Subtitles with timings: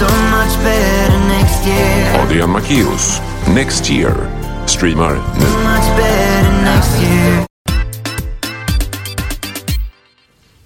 [0.00, 2.24] so much better next year.
[2.24, 3.20] Adrian Macchios
[3.54, 4.14] Next Year
[4.66, 5.44] streamar nu.
[5.44, 7.46] Much better next year.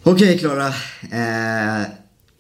[0.03, 0.67] Okej Klara.
[0.67, 1.87] Eh,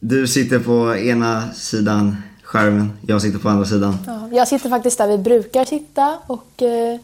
[0.00, 2.92] du sitter på ena sidan skärmen.
[3.06, 3.98] Jag sitter på andra sidan.
[4.06, 6.98] Ja, jag sitter faktiskt där vi brukar sitta och, eh,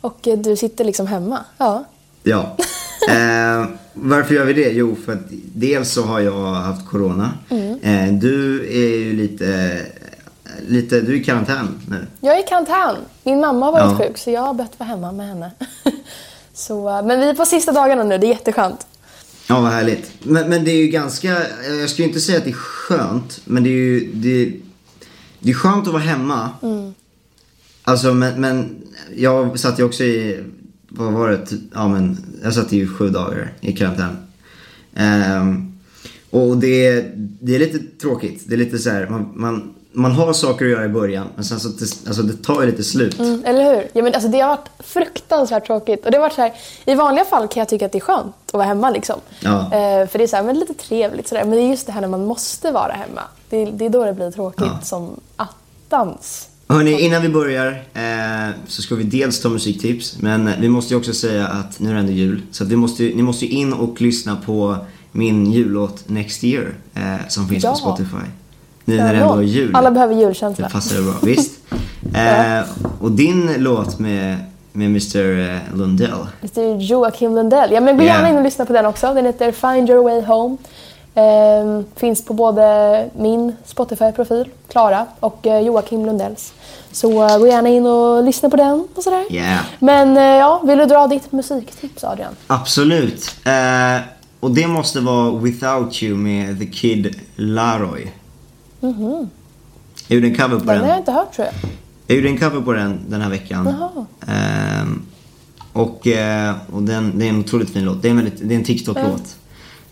[0.00, 1.44] och du sitter liksom hemma.
[1.58, 1.84] Ja.
[2.22, 2.56] Ja.
[3.08, 4.70] Eh, varför gör vi det?
[4.70, 5.22] Jo, för att
[5.54, 7.30] dels så har jag haft corona.
[7.82, 9.80] Eh, du är ju lite,
[10.68, 12.06] lite, du är i karantän nu.
[12.20, 12.96] Jag är i karantän.
[13.22, 14.06] Min mamma har varit Ja.
[14.06, 15.52] sjuk så jag har bett vara hemma med henne.
[16.54, 18.86] så, eh, men vi är på sista dagarna nu, det är jätteskönt.
[19.48, 20.10] Ja, vad härligt.
[20.22, 21.36] Men, men det är ju ganska,
[21.80, 24.52] jag skulle inte säga att det är skönt, men det är ju, det,
[25.38, 26.50] det är skönt att vara hemma.
[27.82, 28.76] Alltså, men, men
[29.16, 30.44] jag satt ju också i,
[30.98, 34.16] vad var det, ja men, jag satt i sju dagar i karantän.
[34.96, 35.72] Ehm,
[36.30, 38.42] och det, det är lite tråkigt.
[38.46, 41.44] Det är lite så här, man, man, man har saker att göra i början, men
[41.44, 43.18] sen så, alltså det tar ju lite slut.
[43.18, 43.88] Mm, eller hur?
[43.92, 46.04] Ja, men alltså, det har varit fruktansvärt tråkigt.
[46.04, 46.52] Och det har varit så här,
[46.84, 48.90] I vanliga fall kan jag tycka att det är skönt att vara hemma.
[48.90, 49.20] Liksom.
[49.40, 49.60] Ja.
[49.60, 51.28] Eh, för det är så här, men lite trevligt.
[51.28, 51.44] Så där.
[51.44, 53.22] Men det är just det här när man måste vara hemma.
[53.48, 54.80] Det, det är då det blir tråkigt Ja.
[54.82, 56.48] som attans.
[56.68, 60.16] Hörni, innan vi börjar eh, så ska vi dels ta musiktips.
[60.20, 62.42] Men vi måste ju också säga att nu är det ändå jul.
[62.50, 64.76] Så vi måste, ni måste ju in och lyssna på
[65.12, 66.74] min jullåt Next Year.
[66.94, 67.70] Eh, som finns Ja.
[67.70, 68.26] på Spotify.
[68.84, 69.74] Nu när det ändå är jul.
[69.76, 70.68] Alla behöver Det julkänsla.
[70.68, 71.52] passar det bra, visst.
[72.14, 72.60] Eh,
[73.00, 74.36] och din låt med,
[74.72, 76.10] med Mr eh, Lundell.
[76.56, 77.70] Är Joakim Lundell.
[77.72, 79.14] Ja, men gå gärna in och lyssna på den också.
[79.14, 80.56] Den heter Find your way home.
[81.18, 86.52] Ehm, finns på både min Spotify-profil, Klara, och eh, Joakim Lundells.
[86.92, 89.24] Så eh, gå gärna in och lyssna på den och sådär.
[89.30, 89.64] Yeah.
[89.78, 92.36] Men eh, ja, vill du dra ditt musiktips Adrian?
[92.46, 93.36] Absolut.
[93.44, 94.02] Eh,
[94.40, 98.12] och det måste vara Without You med The Kid Laroi.
[98.80, 100.64] Jag gjorde en cover på.
[100.64, 100.80] Den den.
[100.80, 101.54] har jag inte hört tror jag.
[102.06, 103.74] Jag gjorde en cover på den den här veckan.
[104.26, 105.02] Ehm,
[105.72, 108.02] och eh, och den, det är en otroligt fin låt.
[108.02, 109.36] Det är en, väldigt, det är en TikTok-låt.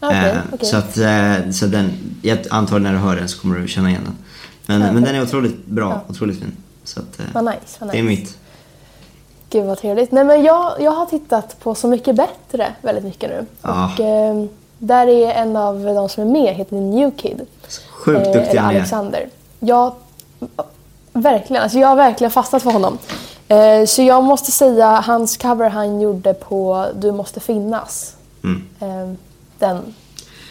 [0.01, 0.69] Okej, Eh, okej.
[0.69, 1.93] Så att eh, så den,
[2.23, 4.17] jag antar när du hör den så kommer du känna igen den.
[4.81, 6.53] Men, men den är otroligt bra, otroligt fin.
[6.85, 8.21] Så att, eh, Vad nice, vad Det är nice.
[8.23, 8.39] mitt.
[9.51, 10.13] Gud vad trevligt.
[10.13, 13.47] Nej men jag, jag har tittat på Så mycket bättre väldigt mycket nu.
[13.63, 13.85] Ja.
[13.95, 14.49] Och ehm,
[14.79, 17.41] där är en av de som är med, heter New Kid.
[17.91, 18.63] Sjukt Eh, duktig är.
[18.63, 19.29] Alexander.
[19.61, 19.95] Jag,
[21.13, 22.99] verkligen, alltså jag har verkligen fastnat för honom.
[23.49, 28.17] Eh, så jag måste säga hans cover han gjorde på Du måste finnas.
[28.45, 29.17] Mm.
[29.59, 29.95] Den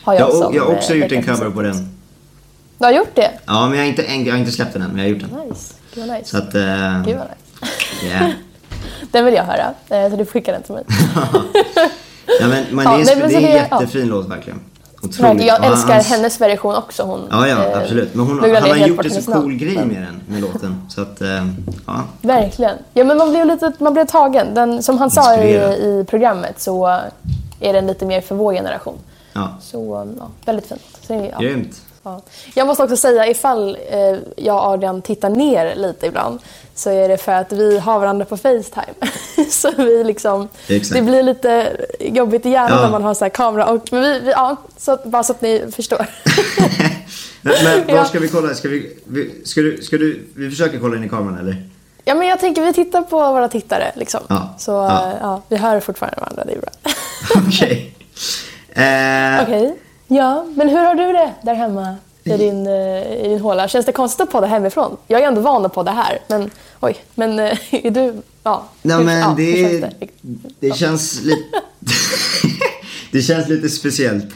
[0.03, 1.89] har jag, Jag, som jag har också eh, gjort en cover på den.
[2.77, 3.31] Du har gjort det?
[3.45, 5.29] Ja, men jag har inte, jag har inte släppt den än, men jag har gjort
[5.31, 5.39] den.
[5.49, 5.73] Nice.
[5.95, 6.29] Gud vad nice.
[6.29, 8.05] Så att, eh, Gud vad nice.
[8.05, 8.29] yeah.
[9.11, 10.83] Den vill jag höra, eh, så du får skicka den till mig.
[12.39, 13.79] ja, men, men Ja, det är, men det är en det- ja.
[13.81, 14.59] jättefin låt verkligen.
[15.01, 15.45] Otroligt.
[15.45, 17.03] Jag älskar hans- hennes version också.
[17.03, 18.13] Hon, Ja, ja, absolut.
[18.16, 19.57] Men hon, han har gjort en så cool namn.
[19.57, 20.81] grej med den, med låten.
[20.89, 21.22] Så att,
[21.87, 22.03] ja.
[22.22, 22.75] Verkligen.
[22.93, 24.53] Ja, men man blev lite man blev tagen.
[24.53, 25.73] Den, som han sa i, Inspirerad.
[25.79, 26.99] i programmet så
[27.59, 28.97] är den lite mer för vår generation.
[29.33, 29.49] ja.
[29.61, 30.81] Så ja, väldigt fint.
[31.07, 31.39] Så, ja.
[31.39, 31.81] Grymt.
[32.03, 32.21] Ja.
[32.55, 36.39] Jag måste också säga ifall eh, jag och Adrian tittar ner lite ibland
[36.75, 38.93] så är det för att vi har varandra på Facetime.
[39.49, 40.93] så vi liksom, Exakt.
[40.95, 42.81] det blir lite jobbigt i hjärnan Ja.
[42.81, 43.66] när man har så här kamera.
[43.66, 46.05] Och, men vi, vi, ja, så, bara så att ni förstår.
[47.41, 47.53] Men,
[47.87, 48.53] men var ska vi kolla?
[48.53, 51.69] Ska vi, vi, ska du, ska du, vi försöker kolla in i kameran eller?
[52.07, 53.91] ja, men jag tänker vi tittar på våra tittare.
[53.95, 54.19] Liksom.
[54.27, 54.49] Ja.
[54.57, 55.05] Så Ja.
[55.11, 56.69] eh, ja, vi hör fortfarande varandra, det är bra.
[57.36, 57.96] Okej.
[58.70, 59.76] Eh, Okej.
[60.08, 63.68] Ja, men hur har du det där hemma i din, eh, i din håla?
[63.68, 64.98] Känns det konstigt att podda hemifrån?
[65.08, 66.50] Jag är ändå van att podda här, men
[66.80, 66.96] oj.
[67.16, 68.14] Men eh, är du...
[68.44, 68.70] Ja.
[68.81, 70.08] Nej men ja, det, känns det?
[70.59, 71.62] det känns lite...
[73.12, 74.34] det känns lite speciellt.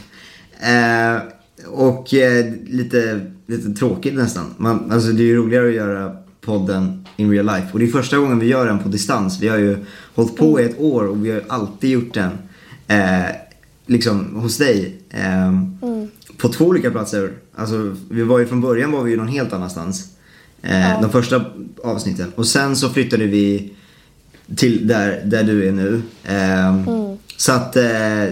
[0.60, 1.22] Eh,
[1.68, 4.54] och eh, lite, lite tråkigt nästan.
[4.56, 7.66] Man, alltså det är ju roligare att göra podden in real life.
[7.72, 9.40] Och det är första gången vi gör den på distans.
[9.40, 12.30] Vi har ju hållit på i ett år och vi har alltid gjort den
[12.90, 13.26] eh,
[13.86, 14.96] liksom hos dig.
[15.10, 15.52] Eh,
[16.36, 17.30] På två olika platser.
[17.56, 20.08] Alltså vi var ju från början var vi ju någon helt annanstans.
[20.62, 21.44] Eh, De första
[21.84, 22.32] avsnitten.
[22.36, 23.72] Och sen så flyttade vi
[24.56, 26.02] till där, där du är nu.
[26.24, 26.84] Ehm,
[27.36, 28.24] Så att, eh,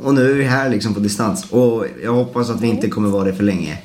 [0.00, 1.50] och nu är vi här liksom på distans.
[1.50, 3.78] Och jag hoppas att vi inte kommer vara det för länge.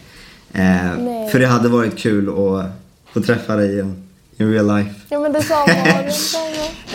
[0.54, 2.66] Eh, för det hade varit kul att
[3.14, 3.84] få träffa dig i,
[4.40, 4.96] i real life.
[5.10, 5.66] Ja men detsamma,
[6.06, 6.46] detsamma.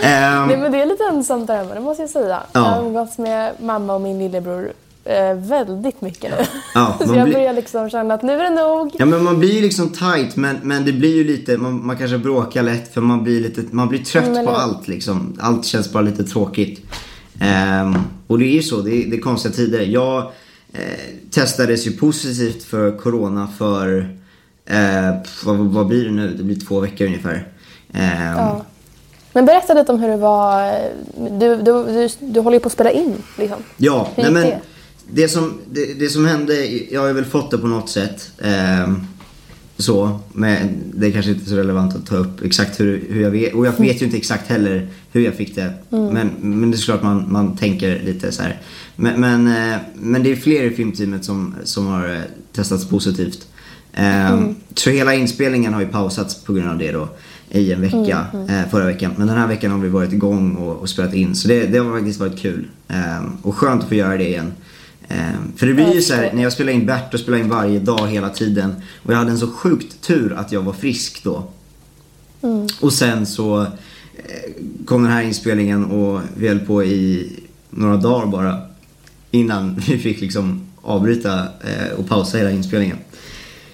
[0.01, 2.43] Ehm, Nej men det är lite ensamt där hemma, det måste jag säga.
[2.51, 2.59] Ja.
[2.59, 4.71] Jag har umgåtts med mamma och min lillebror
[5.03, 6.45] eh, väldigt mycket nu.
[6.73, 8.95] Ja, så jag börjar liksom känna att nu är det nog.
[8.99, 11.97] Ja men man blir ju liksom tight men, men det blir ju lite, man, man
[11.97, 15.37] kanske bråkar lätt för man blir lite, man blir trött Mm, på allt liksom.
[15.41, 16.81] Allt känns bara lite tråkigt.
[17.41, 17.95] Ehm,
[18.27, 19.81] och det är ju så, det är, det är konstiga tider.
[19.81, 20.17] Jag
[20.73, 20.79] eh,
[21.31, 24.17] testades ju positivt för corona för
[24.65, 25.15] Eh,
[25.45, 26.33] vad, vad blir det nu?
[26.37, 27.47] Det blir två veckor ungefär.
[27.93, 28.65] Eh, Ja.
[29.33, 30.73] Men berätta lite om hur det var.
[31.39, 33.57] Du, du, du, du håller ju på att spela in liksom.
[33.77, 34.59] Ja, Hur nej men det?
[35.11, 38.31] det som, det, det som hände, jag har väl fått det på något sätt.
[38.41, 39.01] ehm,
[39.77, 43.21] så, men det är kanske inte är så relevant att ta upp exakt hur, hur
[43.21, 43.53] jag vet.
[43.53, 45.73] Och jag vet ju inte exakt heller hur jag fick det.
[45.91, 46.05] Mm.
[46.13, 48.61] Men, men det är såklart man, man tänker lite så här.
[48.95, 52.21] Men, men, eh, men det är fler i filmteamet som, som har eh,
[52.53, 53.47] testats positivt.
[53.95, 54.55] Ehm, Mm.
[54.75, 57.07] Så hela inspelningen har ju pausats på grund av det då
[57.49, 59.11] i en vecka Mm, eh, förra veckan.
[59.17, 61.35] Men den här veckan har vi varit igång och, och spelat in.
[61.35, 62.67] Så det, det har faktiskt varit kul.
[62.87, 64.53] Ehm, och skönt att få göra det igen.
[65.07, 67.49] Ehm, för det blir ju så här, när jag spelade in Bert och spelade in
[67.49, 68.75] varje dag hela tiden.
[69.03, 71.43] Och jag hade en så sjukt tur att jag var frisk då.
[72.41, 72.67] Mm.
[72.81, 73.67] Och sen så eh,
[74.85, 77.31] kom den här inspelningen och vi höll på i
[77.69, 78.61] några dagar bara.
[79.31, 82.97] Innan vi fick liksom avbryta eh, och pausa hela inspelningen.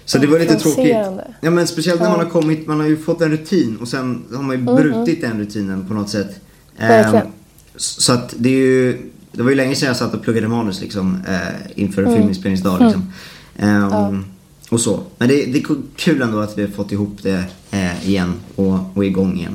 [0.04, 0.96] Så det var lite tråkigt.
[1.40, 2.16] Ja men speciellt när Ja.
[2.16, 5.20] man har kommit, man har ju fått en rutin och sen har man ju brutit
[5.20, 6.30] den rutinen på något sätt.
[6.78, 7.26] Verkligen.
[7.26, 7.32] Ehm,
[7.76, 10.80] så att det är ju, det var ju länge sedan jag satt och pluggade manus
[10.80, 11.38] liksom eh,
[11.82, 13.12] inför en filminspelningsdag liksom.
[13.58, 14.24] Ehm,
[14.70, 15.00] Och så.
[15.18, 15.64] Men det, det är
[15.96, 19.54] kul ändå att vi har fått ihop det eh, igen och, och igång igen.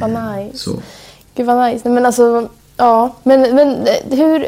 [0.00, 0.58] Vad nice.
[0.58, 0.82] Så.
[1.34, 1.88] Gud vad nice.
[1.88, 3.16] Men alltså, ja.
[3.22, 4.46] Men, men eh, hur...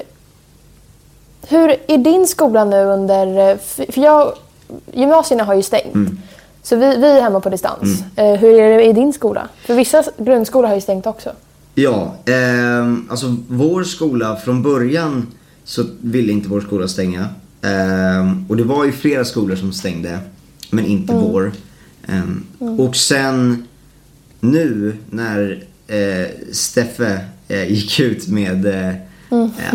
[1.48, 3.50] Hur är din skola nu under...
[3.50, 3.56] eh,
[3.90, 4.32] för jag...
[4.92, 5.94] Gymnasierna har ju stängt.
[5.94, 6.18] Mm.
[6.62, 8.02] Så vi, vi är hemma på distans.
[8.16, 9.48] Eh, hur är det i din skola?
[9.66, 11.30] För vissa grundskolor har ju stängt också.
[11.74, 15.26] Ja, ehm, alltså vår skola från början
[15.64, 17.28] så ville inte vår skola stänga.
[17.62, 20.18] Ehm, och det var ju flera skolor som stängde,
[20.70, 21.52] men inte vår.
[22.08, 22.44] Ehm,
[22.78, 23.66] Och sen
[24.40, 28.94] nu när eh, Steffe eh, gick ut med eh,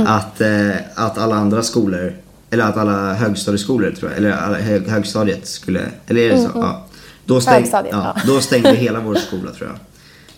[0.06, 2.14] att, eh, att alla andra skolor,
[2.50, 6.50] eller att alla högstadieskolor tror jag, eller alla hög, högstadiet skulle, eller är det så?
[6.56, 6.86] Ja.
[7.26, 8.22] Då, stäng, Högstadiet, ja, ja.
[8.34, 9.80] då stängde hela vår skola tror jag.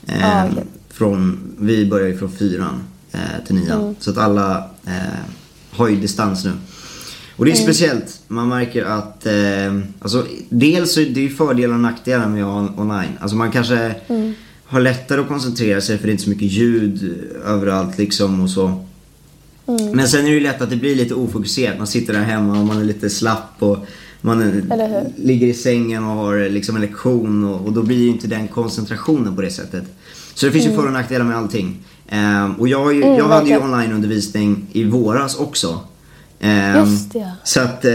[0.21, 0.63] Ja, Ehm, okej.
[0.89, 3.81] från, vi börjar ju från fyran eh, till nian.
[3.81, 3.95] Mm.
[3.99, 4.93] Så att alla eh,
[5.71, 6.51] har ju distans nu.
[7.35, 7.63] Och det är Mm.
[7.63, 8.19] speciellt.
[8.27, 13.11] Man märker att, eh, alltså dels så är det ju fördelar och nackdelar med online.
[13.19, 14.33] Alltså man kanske Mm.
[14.65, 18.49] har lättare att koncentrera sig för det är inte så mycket ljud överallt liksom och
[18.49, 18.85] så.
[19.79, 19.95] Mm.
[19.95, 21.77] Men sen är det ju lätt att det blir lite ofokuserat.
[21.77, 23.77] Man sitter där hemma och man är lite slapp och
[24.21, 24.61] man
[25.17, 28.47] ligger i sängen och har liksom en lektion och, och då blir ju inte den
[28.47, 29.83] koncentrationen på det sättet.
[30.33, 31.77] Så det finns ju för och nackdelar med allting.
[32.09, 35.79] Ehm, och jag, ju, Mm, jag hade ju onlineundervisning i våras också.
[36.39, 37.31] Ehm, Just det.
[37.43, 37.91] Så att eh,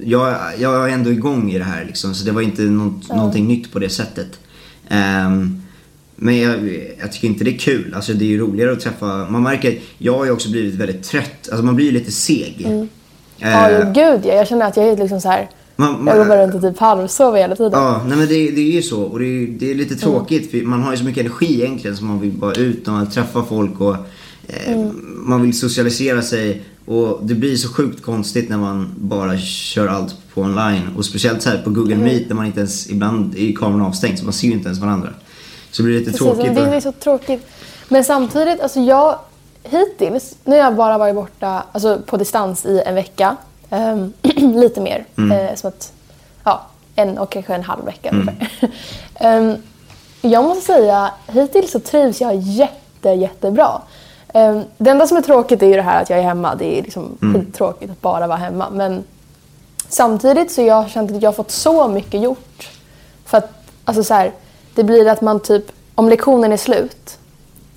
[0.00, 2.14] jag, jag är ändå igång i det här liksom.
[2.14, 4.38] Så det var inte något, någonting nytt på det sättet.
[4.88, 5.61] Ehm,
[6.22, 7.94] men jag, jag tycker inte det är kul.
[7.94, 11.02] Alltså det är ju roligare att träffa, man märker, jag har ju också blivit väldigt
[11.02, 11.48] trött.
[11.50, 12.62] Alltså man blir ju lite seg.
[12.66, 12.88] Mm.
[13.36, 14.34] Ja, Eh, jo, gud ja.
[14.34, 15.50] Jag känner att jag är liksom så här...
[15.76, 17.72] man, Jag går bara runt och typ halvsover hela tiden.
[17.72, 19.02] Ja, nej men det, det är ju så.
[19.02, 21.96] Och det är, det är lite tråkigt för man har ju så mycket energi egentligen
[21.96, 23.96] så man vill bara ut och man träffa folk och
[24.48, 24.76] eh,
[25.16, 26.62] man vill socialisera sig.
[26.84, 30.82] Och det blir så sjukt konstigt när man bara kör allt på online.
[30.96, 34.18] Och speciellt så här på Google Meet där man inte ens, ibland är kameran avstängd
[34.18, 35.08] så man ser ju inte ens varandra.
[35.72, 36.54] Så det blir lite Precis, tråkigt.
[36.54, 37.46] det är att- så tråkigt.
[37.88, 39.18] Men samtidigt, alltså jag
[39.62, 43.36] hittills, nu har jag bara varit borta alltså på distans i en vecka.
[43.70, 45.04] ehm, lite mer.
[45.18, 45.32] Mm.
[45.46, 45.92] eh, som att,
[46.44, 46.62] ja,
[46.96, 48.48] en och kanske en halv vecka ungefär.
[49.14, 49.54] Ehm,
[50.20, 53.80] jag måste säga, hittills så trivs jag jätte, jättebra.
[54.34, 56.54] Um, det enda som är tråkigt är ju det här att jag är hemma.
[56.54, 57.34] Det är liksom Mm.
[57.44, 58.70] skittråkigt att bara vara hemma.
[58.70, 59.04] Men
[59.88, 62.70] samtidigt så jag har känt att jag har fått så mycket gjort.
[63.24, 63.50] För att,
[63.84, 64.32] alltså så här,
[64.74, 65.64] det blir att man typ,
[65.94, 67.18] om lektionen är slut.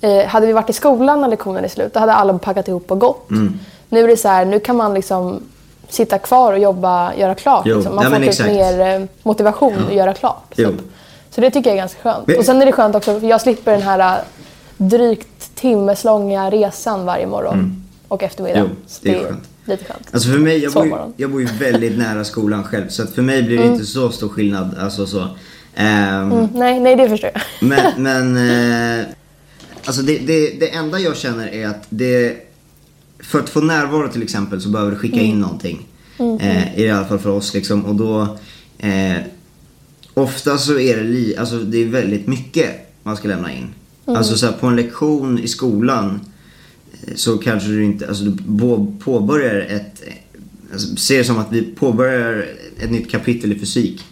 [0.00, 2.90] Eh, hade vi varit i skolan när lektionen är slut, då hade alla packat ihop
[2.90, 3.30] och gått.
[3.30, 3.58] Mm.
[3.88, 5.42] Nu är det så här, nu kan man liksom
[5.88, 7.66] sitta kvar och jobba, göra klart.
[7.66, 7.94] Liksom.
[7.94, 8.48] Man ja, får typ exakt.
[8.50, 10.52] mer eh, motivation att göra klart.
[10.56, 10.70] Jo.
[10.70, 10.80] Typ.
[11.30, 12.26] Så det tycker jag är ganska skönt.
[12.26, 14.24] Men- Och sen är det skönt också, för jag slipper den här eh,
[14.76, 18.58] drygt timmeslånga resan varje morgon och eftermiddag.
[18.58, 19.42] Jo, Så det är skönt.
[19.64, 20.08] lite skönt.
[20.12, 23.10] Alltså för mig, jag bor, ju, jag bor ju väldigt nära skolan själv så att
[23.10, 24.76] för mig blir det inte så stor skillnad.
[24.80, 25.26] Alltså så.
[25.78, 27.42] Ehm, Mm, nej, nej, det förstår jag.
[27.68, 28.36] Men, men
[29.00, 29.06] eh,
[29.84, 32.36] alltså det, det, det enda jag känner är att det,
[33.20, 35.86] för att få närvaro till exempel så behöver du skicka in någonting.
[36.40, 37.84] Eh, I alla fall för oss liksom.
[37.86, 38.38] Och då,
[38.78, 39.16] eh,
[40.14, 42.70] ofta så är det, li, alltså det är väldigt mycket
[43.02, 43.66] man ska lämna in.
[44.04, 46.20] Alltså så här, på en lektion i skolan
[47.06, 50.12] eh, så kanske du inte, alltså du på- påbörjar ett, eh,
[50.72, 52.46] alltså, ser det som att vi påbörjar
[52.80, 54.04] ett nytt kapitel i fysik.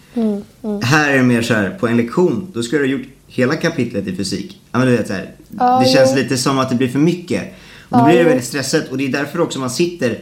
[0.83, 3.57] Här är det mer så här, på en lektion, då ska du ha gjort hela
[3.57, 4.61] kapitlet i fysik.
[4.73, 6.23] Ja men du vet så här, Ja, det känns jo.
[6.23, 7.43] lite som att det blir för mycket.
[7.89, 10.19] Och då blir det väldigt stressigt och det är därför också man sitter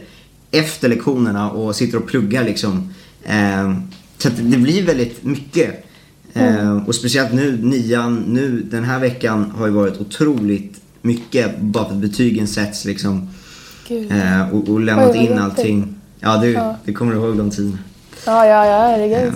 [0.51, 2.93] efter lektionerna och sitter och pluggar liksom.
[3.23, 3.73] Eh,
[4.17, 5.85] Så att det blir väldigt mycket.
[6.33, 6.55] Mm.
[6.77, 11.85] Eh, och speciellt nu, nian, nu den här veckan har ju varit otroligt mycket bara
[11.85, 13.29] för att betygen sätts liksom.
[13.89, 15.95] Eh, och, och lämnat Oj, in allting.
[16.19, 16.75] Ja, du, Ja.
[16.85, 17.77] du kommer ihåg de tiderna.
[18.25, 19.33] Ja, ja, ja, herregud.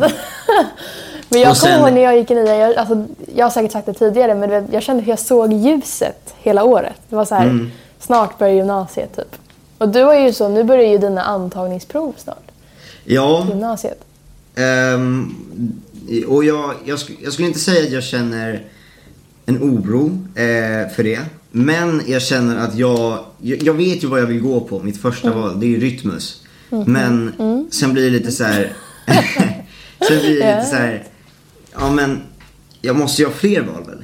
[1.30, 3.72] men jag sen- kommer ihåg när jag gick i nian, jag, alltså, jag har säkert
[3.72, 6.96] sagt det tidigare, men jag kände hur jag såg ljuset hela året.
[7.10, 7.72] Det var så här, Mm.
[8.00, 9.36] snart börjar gymnasiet typ.
[9.78, 12.52] Och du var ju så, nu börjar ju dina antagningsprov snart.
[13.06, 14.04] Ja, Gymnasiet.
[14.56, 15.36] Ehm,
[16.28, 18.64] och jag, jag, sk- jag skulle inte säga att jag känner
[19.46, 21.20] en oro eh, för det.
[21.52, 24.80] Men jag känner att jag, jag, jag vet ju vad jag vill gå på.
[24.80, 25.40] Mitt första Mm.
[25.42, 26.42] val, det är ju Rytmus.
[26.70, 27.32] Men
[27.72, 28.74] sen blir det lite så här.
[30.00, 30.56] blir det Ja.
[30.56, 31.04] lite så här.
[31.80, 32.22] Ja men,
[32.82, 34.04] jag måste ju ha fler val väl?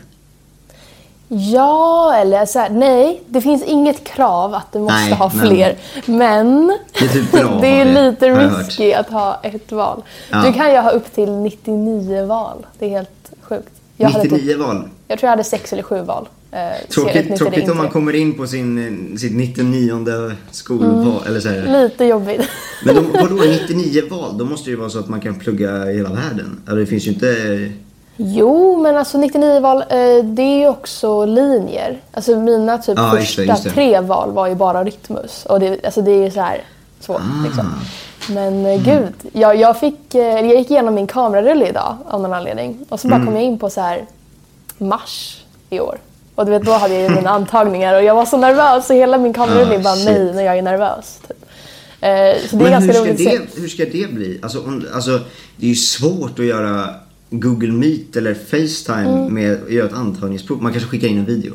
[1.28, 3.22] Ja, eller så här, nej.
[3.28, 5.78] Det finns inget krav att du måste Nej, ha men- fler.
[6.06, 10.04] Men, Det är typ bra det är lite risky att ha ett val.
[10.32, 10.38] Ja.
[10.46, 12.66] Du kan ju ha upp till 99 val.
[12.80, 13.70] Det är helt sjukt.
[13.98, 14.88] Jag, hade typ, 99 val.
[15.08, 16.28] jag tror jag hade sex eller sju val.
[16.54, 18.78] Eh, Tråkigt, tråkigt om man kommer in på sin,
[19.14, 21.22] eh, sitt 99 skolval.
[21.28, 21.82] Eller så här.
[21.84, 22.42] Lite jobbigt.
[22.86, 24.38] Men de, vadå 99 val?
[24.38, 26.62] Då måste det ju vara så att man kan plugga i hela världen.
[26.66, 27.72] Alltså, det finns ju inte...
[28.18, 32.02] Jo, men alltså 99 val, eh, det är ju också linjer.
[32.12, 33.70] Alltså mina typ just första det, just det.
[33.70, 35.46] tre val var ju bara Rytmus.
[35.46, 36.64] Och det, alltså det är ju så här
[37.00, 37.44] svårt Ah.
[37.46, 37.66] liksom.
[38.30, 38.84] Men Mm.
[38.84, 42.78] gud, jag, jag, fick, jag gick igenom min kamerarulle idag av någon anledning.
[42.90, 43.28] Och så bara Mm.
[43.28, 44.06] kom jag in på så här
[44.78, 45.98] mars i år.
[46.36, 48.94] Och du vet, då hade jag ju mina antagningar och jag var så nervös så
[48.94, 50.06] hela min kamerarulle Ah, är bara shit.
[50.06, 51.20] nej när jag är nervös.
[51.28, 51.38] Typ.
[52.02, 52.10] Eh,
[52.50, 53.38] så det är Men hur ganska ska, roligt att se.
[53.56, 54.40] det, hur ska det bli?
[54.44, 55.20] Alltså, om, alltså,
[55.58, 56.90] det är ju svårt att göra
[57.30, 59.34] Google Meet eller Facetime Mm.
[59.34, 60.62] med att göra ett antagningsprov.
[60.62, 61.54] Man kanske skickar in en video.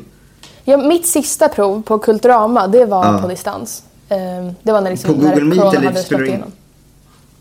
[0.63, 3.21] Ja, mitt sista prov på Kulturama, det var Ja.
[3.21, 3.83] på distans.
[4.09, 6.43] Ehm, Det var när, liksom, På Google Meet eller slagit du in?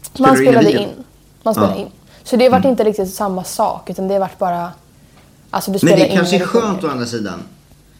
[0.02, 0.88] Spelar Man in spelade in.
[1.42, 1.72] Man spelade.
[1.74, 1.84] Mm.
[1.86, 1.92] in.
[2.24, 4.70] Så det vart inte riktigt samma sak, utan det vart bara...
[5.50, 7.38] Alltså du Men spelar det in kanske är skönt å andra sidan.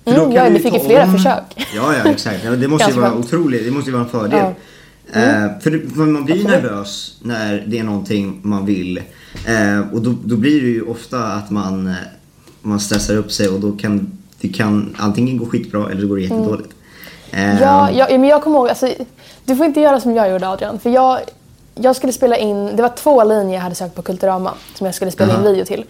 [0.05, 1.43] För Mm, då kan ja, du fick ju flera om- försök.
[1.77, 2.45] Ja, ja, exakt.
[2.45, 3.25] Ja, Det måste ju vara skönt.
[3.25, 3.65] otroligt.
[3.65, 4.39] Det måste ju vara en fördel.
[4.39, 4.53] Ja.
[5.13, 5.45] Mm.
[5.45, 8.99] Eh, för, det, för man blir ju nervös när det är någonting man vill.
[9.47, 11.95] Eh, och då, då blir det ju ofta att man, eh,
[12.63, 16.17] man stressar upp sig och då kan det kan antingen gå skitbra eller så går
[16.17, 16.69] det jättedåligt.
[17.31, 17.63] Eh, Mm.
[17.63, 18.93] Ja, jag, men jag kommer ihåg, alltså,
[19.45, 20.79] du får inte göra som jag gjorde Adrian.
[20.79, 21.19] För jag,
[21.75, 24.95] jag skulle spela in, det var två linjer jag hade sökt på Kulturama som jag
[24.95, 25.49] skulle spela in Aha.
[25.49, 25.85] video till.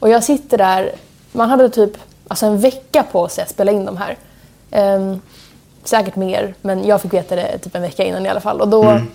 [0.00, 0.92] Och jag sitter där,
[1.32, 1.92] man hade typ
[2.28, 4.16] alltså en vecka på sig att spela in de här.
[4.70, 5.20] Ehm,
[5.84, 8.60] säkert mer, men jag fick veta det typ en vecka innan i alla fall.
[8.60, 9.08] Och då Mm.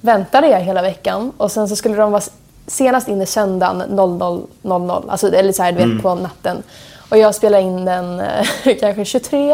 [0.00, 2.22] väntade jag hela veckan och sen så skulle de vara
[2.66, 6.02] senast inne söndagen 00.00, alltså, eller så här, du vet, Mm.
[6.02, 6.62] på natten.
[7.08, 8.46] Och jag spelade in den eh,
[8.80, 9.50] kanske 23.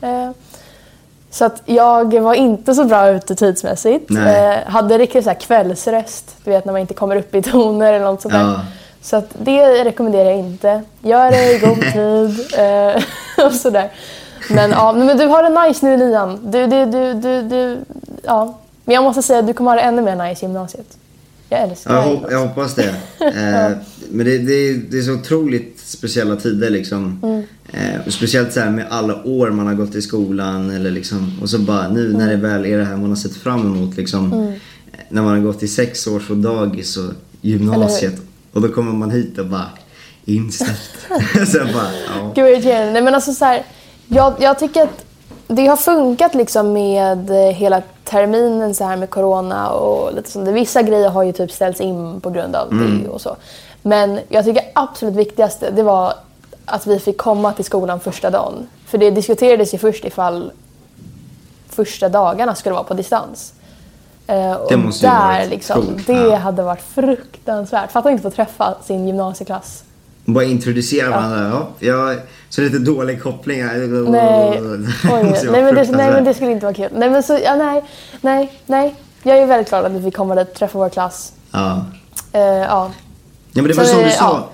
[0.00, 0.30] Eh,
[1.30, 4.10] så att jag var inte så bra ute tidsmässigt.
[4.10, 7.92] Eh, hade riktigt så här kvällsröst, du vet när man inte kommer upp i toner
[7.92, 8.60] eller något sånt där.
[9.00, 9.04] Ja.
[9.04, 10.82] Så att det rekommenderar jag inte.
[11.02, 13.92] Gör det i god tid eh, och sådär.
[14.50, 16.38] Men ja, men du har det nice nu i nian.
[16.50, 17.78] Du, du, du, du, du,
[18.24, 18.58] ja.
[18.84, 20.96] Men jag måste säga att du kommer ha det ännu mer nice i gymnasiet.
[21.48, 22.32] Jag älskar hop- gymnasiet.
[22.32, 22.94] jag hoppas det.
[23.20, 23.76] Eh,
[24.10, 27.20] men det, det, är, det är så otroligt speciella tider liksom.
[27.22, 27.42] Mm.
[27.72, 31.38] Eh, speciellt så här med alla år man har gått i skolan eller liksom.
[31.42, 32.40] Och så bara nu när Mm.
[32.40, 34.32] det väl är det här man har sett fram emot liksom.
[34.32, 34.48] Eh,
[35.08, 38.14] När man har gått i sex års och dagis och gymnasiet.
[38.56, 39.70] Och då kommer man hit och bara
[40.24, 40.90] inställt.
[41.52, 42.32] så bara, ja.
[42.34, 42.92] Gud vad irriterande.
[42.92, 43.62] Nej men alltså så här,
[44.08, 45.04] jag, jag tycker att
[45.48, 50.48] det har funkat liksom med hela terminen så här med corona och lite sånt.
[50.48, 53.36] Vissa grejer har ju typ ställts in på grund av det och så.
[53.82, 56.14] Men jag tycker absolut viktigaste det var
[56.64, 58.54] att vi fick komma till skolan första dagen.
[58.86, 60.52] För det diskuterades ju först ifall
[61.68, 63.52] första dagarna skulle vara på distans.
[64.26, 66.06] Eh, och Det måste ju där varit liksom, otroligt.
[66.06, 66.36] det Ja.
[66.36, 67.92] hade varit fruktansvärt.
[67.92, 69.82] Fatta inte få träffa sin gymnasieklass.
[70.24, 71.66] Bara introducera varandra.
[71.78, 72.16] Ja, jag,
[72.48, 73.64] så lite dålig koppling.
[73.66, 73.88] Nej, ju
[75.50, 76.88] nej, men det, nej men det skulle inte vara kul.
[76.94, 77.84] Nej men så, ja, nej,
[78.20, 78.94] nej, nej.
[79.22, 81.32] Jag är väldigt glad att vi fick komma dit och träffa vår klass.
[81.50, 81.84] Ja.
[82.32, 82.90] Eh, ja.
[83.52, 84.24] Ja men det var Så som det- du sa.
[84.24, 84.48] ja.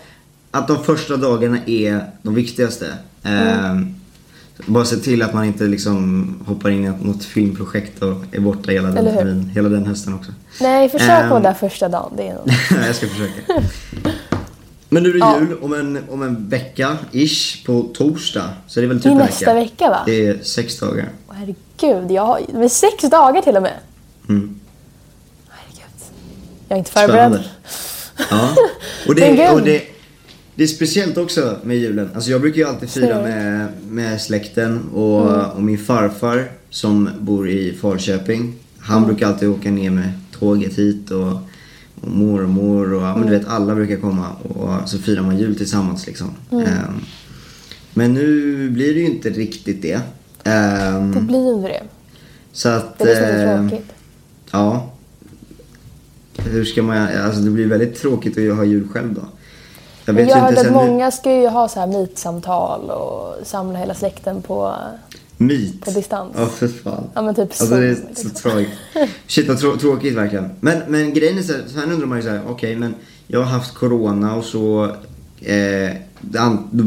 [0.59, 2.87] Att de första dagarna är de viktigaste.
[3.23, 3.95] Ehm,
[4.67, 8.71] bara se till att man inte liksom hoppar in i något filmprojekt och är borta
[8.71, 10.33] hela den, termin, hela den hösten också.
[10.61, 11.29] Nej, försök Ehm.
[11.31, 12.13] vara där första dagen.
[12.17, 12.45] Det är nog...
[12.87, 13.63] jag ska försöka.
[14.89, 15.39] Men nu är det Ja.
[15.41, 18.49] jul om en, om en vecka, ish, på torsdag.
[18.67, 20.03] Så det är väl typ Det är en nästa vecka, va?
[20.07, 21.09] Det är sex dagar.
[21.29, 23.75] Åh, herregud, jag har med sex dagar till och med.
[24.29, 24.61] Mm.
[25.49, 25.85] Herregud.
[26.69, 27.33] Jag är inte förberedd.
[27.33, 27.49] Spännande.
[28.31, 28.49] Ja.
[29.09, 29.83] Och, Men det, och det,
[30.55, 32.11] det är speciellt också med julen.
[32.15, 35.51] Alltså jag brukar ju alltid fira med, med släkten och, Mm.
[35.51, 38.55] och min farfar som bor i Falköping.
[38.79, 39.09] Han Mm.
[39.09, 41.33] brukar alltid åka ner med tåget hit och,
[42.01, 45.57] och mormor och ja, men du vet alla brukar komma och så firar man jul
[45.57, 46.31] tillsammans liksom.
[46.51, 47.01] Ehm,
[47.95, 50.01] men nu blir det ju inte riktigt det.
[50.45, 51.83] Ehm, Det blir ju inte det.
[52.53, 52.99] så att...
[52.99, 53.93] Det är det som är eh, tråkigt.
[54.51, 54.93] Ja.
[56.37, 57.09] Hur ska man...
[57.25, 59.23] Alltså det blir väldigt tråkigt att ha jul själv då.
[60.05, 60.73] Jag vet jag inte att sen...
[60.75, 64.75] många ska ju ha så här meet-samtal och samla hela släkten på...
[65.37, 65.81] Meet.
[65.85, 66.33] på distans.
[66.39, 67.05] Ja, för fan.
[67.15, 67.75] Ja men typ Alltså så.
[67.75, 68.69] det är så tråkigt.
[69.27, 70.51] Shit vad trå- tråkigt verkligen.
[70.61, 72.95] Men, men grejen är så här, sen undrar man ju såhär, okej men
[73.27, 74.85] jag har haft corona och så
[75.41, 75.91] eh,
[76.39, 76.85] an, då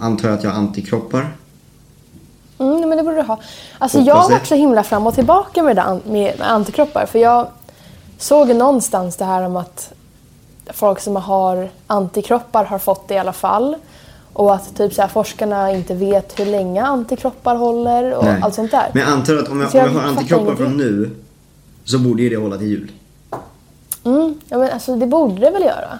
[0.00, 1.32] antar jag att jag har antikroppar.
[2.58, 3.40] Mm, men det borde du ha.
[3.78, 7.06] Alltså Hoppas jag har varit så himla fram och tillbaka med, an- med, med antikroppar.
[7.06, 7.46] För jag
[8.18, 9.92] såg någonstans det här om att
[10.74, 13.76] folk som har antikroppar har fått det i alla fall.
[14.32, 18.40] Och att typ så här, forskarna inte vet hur länge antikroppar håller och Nej.
[18.42, 18.90] allt sånt där.
[18.94, 21.10] Men jag antar att om jag, Så om jag jag har antikroppar från nu
[21.84, 22.90] så borde ju det hålla till jul.
[24.04, 25.98] Mm, ja, men alltså det borde det väl göra?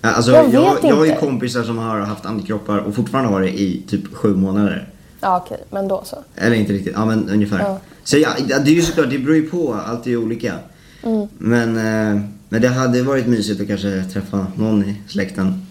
[0.00, 1.26] Ja, Alltså, Jag jag, vet jag, har ju inte.
[1.26, 4.88] kompisar som har haft antikroppar och fortfarande har det i typ sju månader.
[5.20, 6.16] Ja okej, men då så.
[6.36, 7.58] Eller inte riktigt, ja men ungefär.
[7.58, 7.78] Ja.
[8.04, 9.76] Så ja, det är ju såklart, det beror ju på.
[9.86, 10.54] Allt är ju olika.
[11.02, 11.28] Mm.
[11.38, 12.20] Men, eh,
[12.54, 15.66] men det hade varit mysigt att kanske träffa någon i släkten.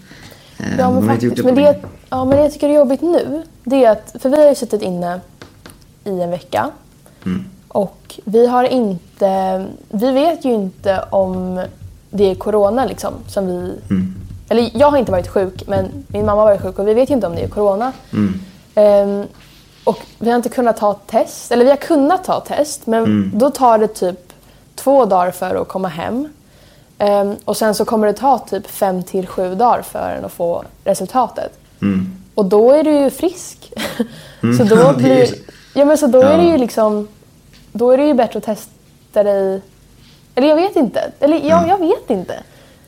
[0.58, 1.56] Eh, Ja man men har inte gjort faktiskt.
[1.56, 4.28] det Men det, ja, men det jag tycker är jobbigt nu, det är att, för
[4.28, 5.20] vi har ju suttit inne
[6.04, 6.70] i en vecka.
[7.26, 7.44] Mm.
[7.68, 11.62] Och vi har inte, vi vet ju inte om
[12.10, 14.14] det är corona liksom som vi, Mm.
[14.48, 17.10] eller jag har inte varit sjuk men min mamma har varit sjuk och vi vet
[17.10, 17.92] ju inte om det är corona.
[18.12, 18.40] Mm.
[18.74, 19.26] Ehm,
[19.84, 23.30] och vi har inte kunnat ta test, eller vi har kunnat ta test men Mm.
[23.34, 24.32] då tar det typ
[24.74, 26.28] två dagar för att komma hem.
[26.98, 30.32] Ehm, och sen så kommer det ta typ fem till sju dagar för en att
[30.32, 31.58] få resultatet.
[31.82, 32.06] Mm.
[32.34, 33.72] Och då är du ju frisk.
[34.42, 34.58] Mm.
[34.58, 35.28] så då Ja, blir...
[35.74, 36.50] Ja men så då är det Ja.
[36.52, 37.08] ju liksom...
[37.72, 39.60] Då är det ju bättre att testa dig...
[40.34, 41.12] Eller jag vet inte.
[41.20, 42.42] Eller ja, jag vet inte.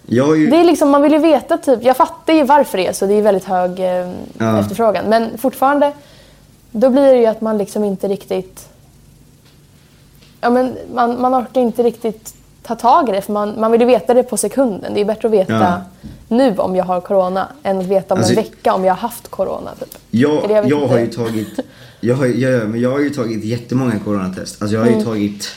[0.07, 1.83] Jag ju, Det är liksom, man vill ju veta typ...
[1.83, 3.07] Jag fattar ju varför det är så.
[3.07, 4.59] Det är väldigt hög eh, Ja.
[4.61, 5.05] efterfrågan.
[5.05, 5.93] Men fortfarande,
[6.71, 8.69] då blir det ju att man liksom inte riktigt...
[10.41, 12.35] Ja men man, man orkar inte riktigt
[12.67, 14.95] ta tag i det för man, man vill ju veta det på sekunden.
[14.95, 15.81] Det är bättre att veta Ja.
[16.29, 18.99] nu om jag har corona än att veta om Alltså- en vecka om jag har
[19.01, 19.71] haft corona.
[19.81, 19.99] Typ.
[20.11, 21.61] jag, jag jag har ju tagit,
[22.01, 24.63] jag har, jag, men jag har ju tagit jättemånga coronatest.
[24.63, 25.05] Alltså jag har ju Mm.
[25.05, 25.49] tagit,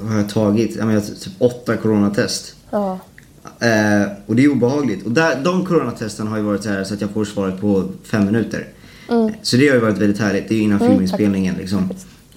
[0.00, 0.76] vad har jag tagit?
[0.76, 2.54] Jag menar, typ åtta coronatest.
[2.70, 2.98] Ja.
[3.60, 5.04] Eh, och det är obehagligt.
[5.06, 7.84] Och där, de coronatesten har ju varit så här så att jag får svaret på
[8.04, 8.66] fem minuter.
[9.10, 9.32] Mm.
[9.42, 10.48] Så det har ju varit väldigt härligt.
[10.48, 11.90] Det är ju innan filminspelningen liksom.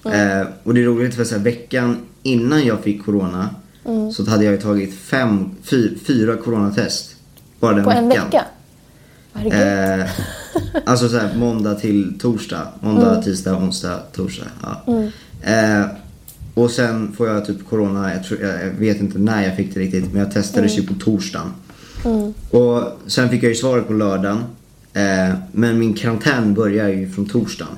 [0.04, 0.40] Mm.
[0.40, 3.48] Eh, och det är roligt för så här, veckan innan jag fick corona
[3.84, 4.12] Mm.
[4.12, 7.14] så hade jag ju tagit fem, fy, fyra coronatest.
[7.60, 8.24] Bara den På en veckan.
[8.24, 8.44] vecka?
[9.32, 10.00] Herregud.
[10.00, 10.10] Eh,
[10.86, 12.68] alltså så här, måndag till torsdag.
[12.80, 13.22] Måndag, Mm.
[13.22, 14.46] tisdag, onsdag, torsdag.
[14.62, 14.82] Ja.
[15.50, 15.84] Eh,
[16.54, 19.80] och sen får jag typ corona, jag, tror, jag vet inte när jag fick det
[19.80, 20.82] riktigt, men jag testades Mm.
[20.82, 21.52] ju på torsdagen.
[22.50, 24.44] Och sen fick jag ju svaret på lördagen.
[24.92, 27.74] Eh, men min karantän börjar ju från torsdagen.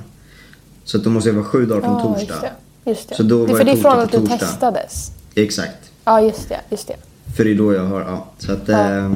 [0.83, 2.33] Så att då måste jag vara sju dagar från Ja, torsdag.
[2.33, 2.41] Just
[2.83, 2.89] det.
[2.91, 3.15] Just det.
[3.15, 5.11] Så då det är var för det är från att du testades.
[5.35, 5.91] Exakt.
[6.05, 6.59] Ja, just det.
[6.69, 6.95] Just det.
[7.37, 8.27] För det är då jag har, ja.
[8.37, 8.87] Så att, Ja.
[8.89, 9.11] ja.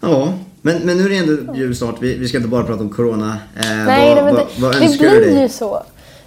[0.00, 0.32] ja.
[0.62, 1.96] Men, men nu är det ändå jul snart.
[2.02, 3.36] Vi, vi ska inte bara prata om corona.
[3.56, 5.82] Eh, Nej, vad, nej, vad, det, vad det blir ju så.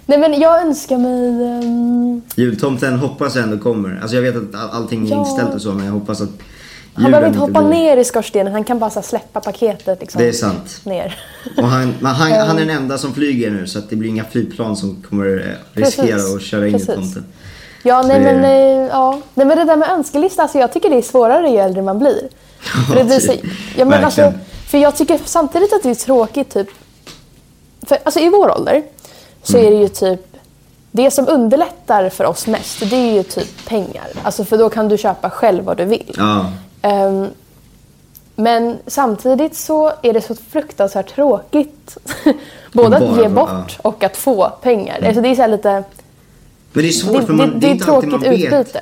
[0.06, 1.28] Nej, men jag önskar mig...
[1.44, 3.98] ehm, Jultomten hoppas jag ändå kommer.
[4.00, 5.18] Alltså jag vet att all- allting är Ja.
[5.20, 6.28] inställt och så, men jag hoppas att
[6.94, 10.22] han behöver inte hoppa blir- ner i skorstenen, han kan bara så släppa paketet liksom,
[10.22, 10.80] Det är sant.
[10.84, 11.18] ner.
[11.56, 14.24] Och han, han, han är den enda som flyger nu så att det blir inga
[14.24, 16.34] flygplan som kommer eh, riskera Precis.
[16.34, 16.88] att köra in Precis.
[16.88, 17.24] i tomten.
[17.86, 19.20] Ja, nej men, eh, ja.
[19.34, 21.98] nej men det där med önskelista, alltså, jag tycker det är svårare ju äldre man
[21.98, 22.28] blir.
[22.88, 23.40] För, det, typ.
[23.76, 24.32] ja, men alltså,
[24.70, 26.68] för jag tycker samtidigt att det är tråkigt typ,
[27.86, 28.82] för alltså i vår ålder
[29.42, 29.66] så Mm.
[29.66, 30.36] är det ju typ,
[30.90, 34.06] det som underlättar för oss mest det är ju typ pengar.
[34.22, 36.14] Alltså för då kan du köpa själv vad du vill.
[36.18, 36.46] Ja.
[36.82, 37.28] Ehm,
[38.36, 41.98] men samtidigt så är det så fruktansvärt tråkigt.
[42.72, 45.04] Både att ge bort och att få pengar.
[45.06, 45.84] Alltså det är så lite...
[46.74, 48.32] Men det är svårt Det, för man, det, det, är inte alltid man vet.
[48.32, 48.80] utbyte.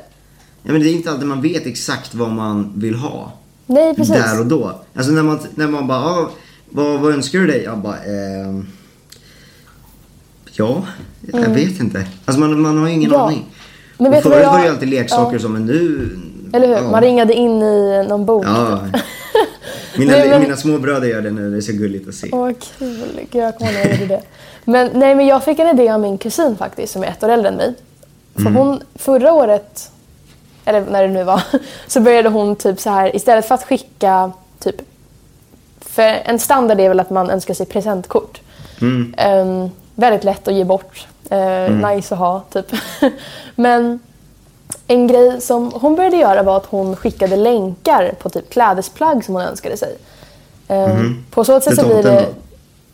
[0.62, 3.32] Ja, men det är inte alltid man vet exakt vad man vill ha.
[3.66, 4.14] Nej, precis.
[4.14, 4.80] Där och då.
[4.94, 6.30] Alltså när man, när man bara, ah,
[6.70, 7.62] vad, vad önskar du dig?
[7.62, 8.66] Jag bara, ehm,
[10.54, 10.84] Ja,
[11.32, 12.06] jag vet inte.
[12.24, 13.20] Alltså man, man har ingen Mm.
[13.20, 13.26] Ja.
[13.26, 13.44] aning.
[13.98, 15.42] Men förut jag- var det ju alltid leksaker ja.
[15.42, 16.10] så, men nu...
[16.52, 16.74] Eller hur?
[16.74, 16.90] Ja.
[16.90, 18.44] Man ringade in i någon bok.
[18.46, 18.80] Ja.
[19.96, 22.28] Mina, Nej, men- mina små bröder gör det nu, det är så gulligt att se.
[22.32, 23.20] Åh, vad kul.
[23.30, 24.22] Gud, jag kommer ihåg det.
[24.64, 27.28] Men, nej, men jag fick en idé av min kusin faktiskt, som är ett år
[27.28, 27.74] äldre än mig.
[28.34, 29.90] För hon, förra året,
[30.64, 31.42] eller när det nu var,
[31.86, 34.76] så började hon typ så här, istället för att skicka typ,
[35.80, 38.40] för en standard är väl att man önskar sig presentkort.
[38.80, 39.14] Mm.
[39.18, 41.06] Ehm, väldigt lätt att ge bort.
[41.32, 42.66] Uh, Nice att ha, typ.
[43.54, 44.00] Men
[44.86, 49.34] en grej som hon började göra var att hon skickade länkar på typ klädesplagg som
[49.34, 49.96] hon önskade sig.
[50.68, 50.98] Eh,
[51.30, 52.26] På så sätt så blir det...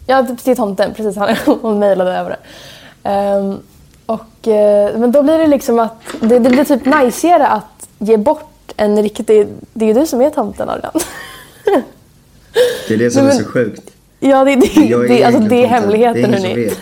[0.06, 0.94] Ja, till tomten.
[0.94, 1.16] Precis.
[1.16, 2.38] Han, hon mejlade över det.
[3.08, 3.56] Ehm,
[4.06, 8.16] och, eh, men då blir det liksom att det, det blir typ najsigare att ge
[8.16, 9.46] bort en riktig...
[9.72, 10.92] Det är ju du som är tomten Adrian.
[12.88, 13.90] Det är det som Nej, är men- så sjukt.
[14.20, 16.78] ja, det, det, Jag det, alltså, det är hemligheten Det är ingen som vet.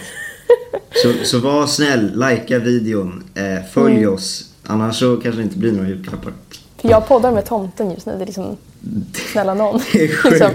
[1.02, 4.14] Så, så var snäll, likea videon, eh, följ Mm.
[4.14, 4.45] oss.
[4.66, 6.32] Annars så kanske det inte blir några julklappar.
[6.76, 8.12] För jag poddar med tomten just nu.
[8.16, 8.56] Det är liksom...
[9.32, 9.80] Snälla någon.
[9.92, 10.24] Det är sjukt.
[10.24, 10.50] Liksom.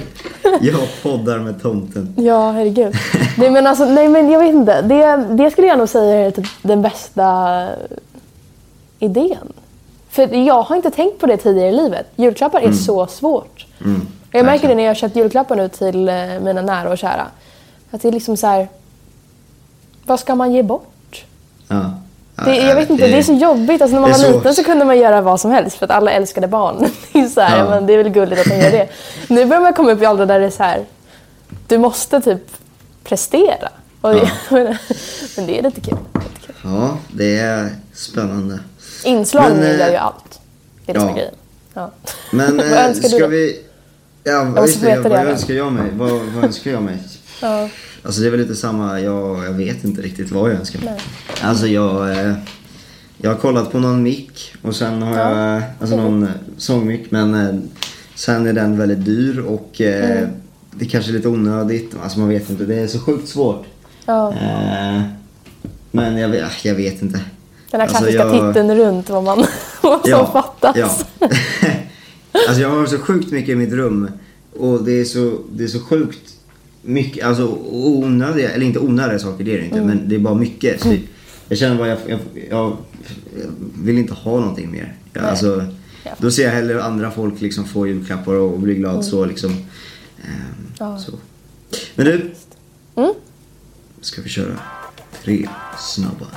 [0.62, 2.14] Jag poddar med tomten.
[2.18, 2.96] Ja, herregud.
[3.38, 4.82] Nej men, alltså, nej, men jag vet inte.
[4.82, 7.68] Det, det skulle jag nog säga är typ den bästa
[9.00, 9.54] idén.
[10.10, 12.08] För jag har inte tänkt på det tidigare i livet.
[12.16, 13.66] Julklappar är så svårt.
[13.86, 14.08] Mm.
[14.32, 17.28] Jag märker det när jag har köpt julklappar nu till eh, mina nära och kära.
[17.92, 18.68] Att det är liksom så här.
[20.06, 21.26] Vad ska man ge bort?
[21.68, 21.92] Ja.
[22.46, 23.82] Ja, Det, jag vet inte, det är så jobbigt.
[23.82, 25.92] Alltså när man var så- liten så kunde man göra vad som helst för att
[25.92, 26.86] alla älskade barn.
[27.14, 27.70] Det är, så här, Ja.
[27.70, 28.88] men det är väl gulligt att de gör det.
[29.28, 30.86] Nu börjar man komma upp i åldrar där det är så här.
[31.68, 32.52] Du måste typ
[33.04, 33.70] prestera.
[34.02, 34.32] Och det,
[35.36, 35.98] men det är lite kul.
[36.14, 36.56] Lite kul.
[36.64, 38.60] Ja, det är spännande.
[39.04, 40.40] Inslagning Men, eh, gör ju allt.
[40.86, 41.18] Det är det som är ja.
[41.18, 41.36] grejen.
[41.74, 41.92] Ja.
[42.32, 43.62] Men vad eh, önskar ska du vi...
[44.24, 44.86] Ja, måste just det.
[44.88, 45.32] veta Vad det, va?
[45.32, 45.86] önskar jag mig?
[45.98, 46.98] Vad, vad önskar jag mig?
[47.42, 47.70] Ja.
[48.04, 51.00] Alltså det är väl lite samma, jag, jag vet inte riktigt vad jag önskar mig.
[51.42, 52.34] Alltså jag, eh,
[53.18, 57.34] jag har kollat på någon mick och sen har jag, eh, alltså någon sångmick men
[57.36, 57.56] eh,
[58.16, 60.30] sen är den väldigt dyr och eh, Mm.
[60.72, 61.96] det kanske är lite onödigt.
[62.04, 63.66] Alltså man vet inte, det är så sjukt svårt.
[64.06, 64.34] Ja.
[65.92, 67.20] Men jag, vet- jag vet inte.
[67.72, 69.46] Den här Alltså, klassiska jag- titeln runt vad, man,
[69.82, 70.76] vad som fattas.
[70.78, 70.90] Ja.
[72.48, 74.12] alltså jag har så sjukt mycket i mitt rum
[74.60, 76.31] och det är så, det är så sjukt
[76.82, 79.88] mycket, alltså onödiga, eller inte onödiga saker det är det inte, Mm.
[79.88, 80.82] men det är bara mycket.
[80.82, 80.96] Så
[81.50, 82.78] jag känner bara, jag, jag, jag,
[83.84, 84.96] vill inte ha någonting mer.
[85.14, 85.66] Jag, alltså,
[86.04, 86.12] Ja.
[86.18, 89.52] då ser jag hellre andra folk liksom få julklappar och, och bli glad så liksom.
[89.52, 90.98] Ehm, Ja.
[91.00, 91.12] så.
[91.96, 92.32] Men du,
[92.96, 93.14] Mm.
[94.02, 94.60] ska vi köra
[95.24, 95.48] tre
[95.80, 96.28] snabba?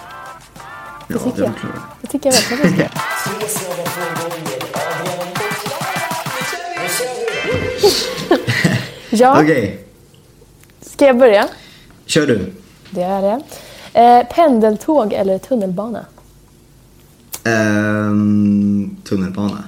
[1.08, 1.56] Ja, tycker det är jag.
[1.56, 1.82] klara.
[2.02, 2.78] Det tycker jag verkligen vi
[3.48, 3.54] ska.
[9.10, 9.78] Ja, Okej,
[10.94, 11.48] ska jag börja?
[12.06, 12.52] kör du.
[12.90, 13.42] Det är det.
[14.00, 16.06] Eh, pendeltåg eller tunnelbana?
[17.44, 19.64] Ehm, tunnelbana.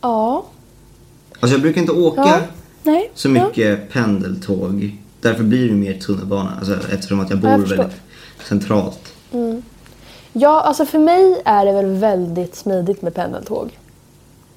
[0.00, 0.44] Ja.
[1.40, 2.40] Alltså jag brukar inte åka ja.
[2.82, 3.10] Nej.
[3.14, 4.96] så mycket pendeltåg.
[5.20, 6.52] Därför blir det mer tunnelbana.
[6.58, 8.00] Alltså, eftersom att jag bor Ja, jag väldigt
[8.44, 9.12] centralt.
[9.30, 9.56] Ja.
[10.32, 13.78] ja, alltså för mig är det väl väldigt smidigt med pendeltåg.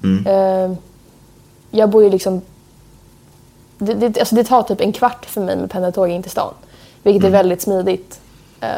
[0.02, 0.26] Mm.
[0.26, 0.78] Eh,
[1.70, 2.42] jag bor ju liksom...
[3.78, 6.54] Det, det, alltså det tar typ en kvart för mig med pendeltåg in till stan.
[7.02, 7.34] Vilket Mm.
[7.34, 8.20] är väldigt smidigt.
[8.60, 8.68] Eh,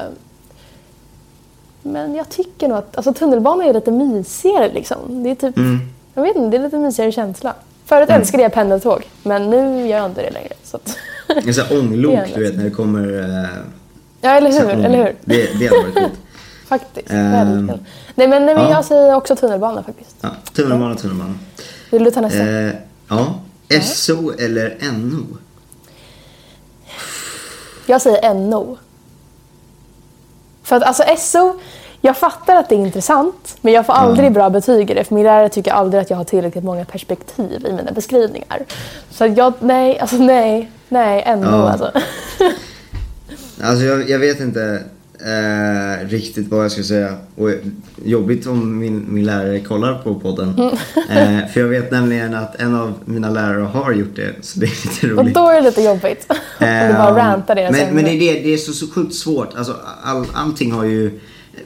[1.82, 5.22] men jag tycker nog att alltså tunnelbanan är lite mysigare liksom.
[5.22, 5.56] Det är typ...
[5.56, 5.78] Mm.
[6.14, 7.54] Jag vet inte, det är lite mysigare känsla.
[7.84, 10.52] Förut älskade jag pendeltåg, men nu gör jag inte det längre.
[10.64, 10.96] Så att...
[11.46, 13.22] En sån här ånglok du vet när det kommer...
[13.22, 13.48] eh,
[14.20, 14.61] ja, eller hur?
[14.74, 15.14] ång- Eller hur?
[15.24, 16.12] Det, det hade varit coolt.
[16.68, 17.11] Faktiskt.
[17.11, 17.76] Ehm, väldigt.
[18.14, 18.70] Nej, men, nej, men ja.
[18.70, 20.16] jag säger också tunnelbana faktiskt.
[20.20, 21.34] Ja, tunnelbana, tunnelbana.
[21.90, 22.38] Vill du ta nästa?
[22.38, 22.72] Eh,
[23.08, 23.34] ja.
[23.83, 25.37] SO eller NO?
[27.87, 28.78] Jag säger NO.
[30.62, 31.61] För att alltså SO,
[32.00, 35.04] jag fattar att det är intressant, men jag får aldrig bra betyg i det.
[35.04, 38.62] För min lärare tycker aldrig att jag har tillräckligt många perspektiv i mina beskrivningar.
[39.11, 41.70] Så jag, nej, alltså nej, nej, NO Ja.
[41.70, 41.92] alltså.
[43.62, 44.83] Alltså jag, jag vet inte
[45.20, 47.14] eh, riktigt vad jag ska säga.
[47.37, 47.50] Och
[48.04, 50.54] jobbigt om min, min lärare kollar på podden.
[50.59, 51.38] Mm.
[51.40, 54.35] Eh, för jag vet nämligen att en av mina lärare har gjort det.
[54.40, 55.35] Så det är lite Och roligt.
[55.35, 56.26] då är det lite jobbigt.
[56.31, 58.87] Om du bara Ehm, rantar deras men, men det är, det, det är så, så
[58.90, 59.54] sjukt svårt.
[59.57, 61.20] Alltså, all, allting har ju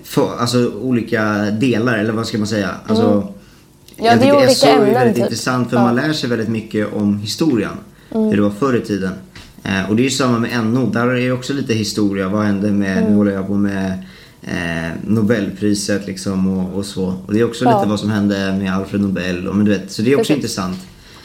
[0.04, 2.70] för, alltså, olika delar, eller vad ska man säga?
[2.86, 3.24] Alltså, Mm.
[3.96, 5.24] Ja, jag det är olika SO är ämnen, väldigt typ.
[5.24, 5.82] intressant för Ja.
[5.82, 5.94] Mm.
[5.96, 7.70] man lär sig väldigt mycket om historien.
[8.08, 9.12] Hur det var förr i tiden.
[9.64, 10.86] Eh, och det är ju samma med NO.
[10.86, 12.28] Där är det också lite historia.
[12.28, 13.10] Vad hände med, Mm.
[13.10, 13.92] nu håller jag på med
[14.42, 17.14] eh, Nobelpriset liksom och, och så.
[17.26, 17.78] Och det är också Ja.
[17.78, 19.48] lite vad som hände med Alfred Nobel.
[19.48, 20.36] Och, men du vet, så det är också Precis.
[20.36, 20.78] intressant.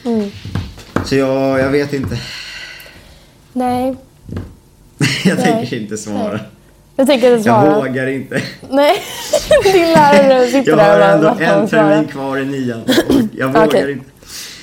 [0.04, 0.30] Mm.
[1.04, 2.18] Så jag, jag vet inte.
[3.52, 3.96] Nej,
[5.24, 5.44] jag Nej.
[5.46, 6.32] tänker inte svara.
[6.32, 6.40] Nej.
[6.96, 7.80] jag tänker inte Jag svara.
[7.88, 8.42] vågar inte.
[8.70, 8.96] Nej,
[9.72, 12.80] din lärare sitter Jag där har och ändå en termin kvar i nian.
[13.32, 13.92] Jag vågar Okej.
[13.92, 14.04] inte.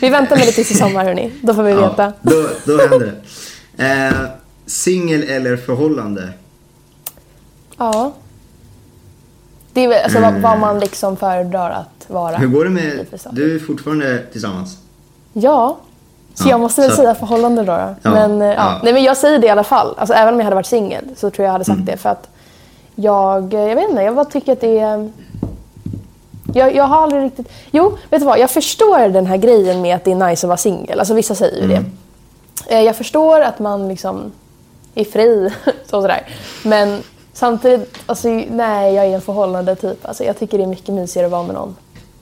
[0.02, 1.32] Vi väntar med det tills i sommar hörni.
[1.42, 1.96] Då får vi veta.
[1.98, 3.14] Ja, då, då händer det.
[3.78, 4.12] Eh,
[4.66, 6.30] Singel eller förhållande?
[7.78, 8.12] Ja.
[9.74, 12.36] Det är väl alltså, vad, vad man liksom föredrar att vara.
[12.36, 12.42] Mm.
[12.42, 13.06] Hur går det med...
[13.32, 14.78] Du är fortfarande tillsammans?
[15.34, 15.78] Ja.
[16.34, 17.72] Så Ja, jag måste väl så- säga förhållande då.
[17.72, 17.96] då.
[18.02, 18.54] Ja, men, eh, ja.
[18.54, 18.80] ja.
[18.84, 19.96] Nej, men jag säger det i alla fall.
[19.98, 21.86] Alltså, även om jag hade varit singel så tror jag jag hade sagt Mm.
[21.86, 21.98] det.
[21.98, 22.30] För att
[22.96, 25.12] jag, eh, jag vet inte, jag bara tycker att det är...
[26.54, 27.52] Jag, jag har aldrig riktigt...
[27.72, 28.40] Jo, vet du vad?
[28.40, 31.00] Jag förstår den här grejen med att det är nice att vara singel.
[31.00, 31.84] Alltså vissa säger ju det.
[32.68, 34.32] Eh, Jag förstår att man liksom
[34.96, 35.50] är fri
[35.90, 36.28] så sådär.
[36.64, 37.00] Men
[37.34, 40.06] samtidigt, alltså nej, jag är en förhållande typ.
[40.08, 41.76] Alltså, jag tycker det är mycket mysigare att vara med någon.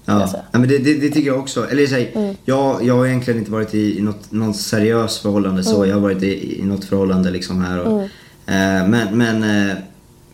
[0.06, 0.44] Ja, säga.
[0.52, 1.70] ja men det, det, det tycker jag också.
[1.70, 2.36] Eller så här, Mm.
[2.46, 5.74] jag, jag har egentligen inte varit i, i något, något seriöst förhållande Mm.
[5.74, 5.86] så.
[5.86, 9.76] Jag har varit i, i något förhållande liksom här och, eh, men, men, eh,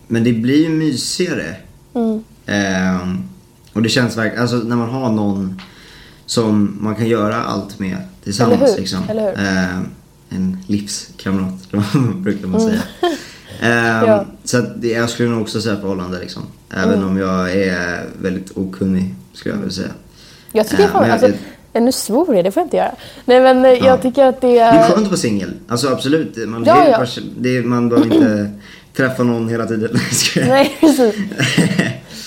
[0.08, 1.56] men det blir ju mysigare.
[1.93, 2.24] Mm.
[2.45, 3.08] Eh,
[3.74, 5.62] och det känns verkligen, alltså när man har någon
[6.26, 8.78] som man kan göra allt med tillsammans Eller hur?
[8.80, 9.00] liksom.
[9.10, 9.86] Eller hur?
[10.30, 11.54] En livskamrat,
[12.15, 12.82] brukar man säga.
[13.02, 13.15] Mm.
[14.08, 14.26] Ja.
[14.44, 16.44] Så jag skulle nog också säga förhållande liksom.
[16.74, 17.08] Även Mm.
[17.10, 19.89] om jag är väldigt okunnig, skulle jag vilja säga.
[20.52, 21.28] Jag tycker Eh, fan, jag- alltså,
[21.74, 22.92] eh, nu svor jag, det får jag inte göra.
[23.26, 23.86] Nej men eh, Ja.
[23.86, 24.84] jag tycker att det Det är är...
[24.88, 25.54] skönt att vara singel.
[25.68, 26.48] Alltså absolut.
[26.50, 27.06] Man, Ja, är ja.
[27.39, 28.52] det är, man behöver inte
[28.98, 29.89] träffa någon hela tiden.
[30.36, 31.15] Jag- Nej, precis.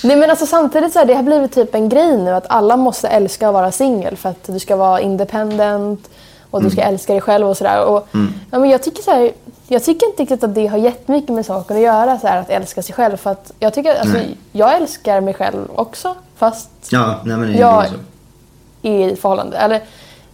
[0.05, 2.77] Nej men alltså samtidigt så här, det har blivit typ en grej nu att alla
[2.77, 6.09] måste älska att vara singel för att du ska vara independent
[6.53, 6.95] och du ska Mm.
[6.95, 7.85] älska dig själv och sådär.
[7.85, 8.09] Och,
[8.51, 9.33] ja, men jag tycker så här,
[9.69, 12.51] jag tycker inte riktigt att det har jättemycket med saken att göra så här, att
[12.51, 13.17] älska sig själv.
[13.17, 14.37] För att jag tycker, alltså, Nej.
[14.53, 17.87] jag älskar mig själv också fast Ja, nej men jag
[18.83, 19.57] är i förhållande.
[19.57, 19.81] Eller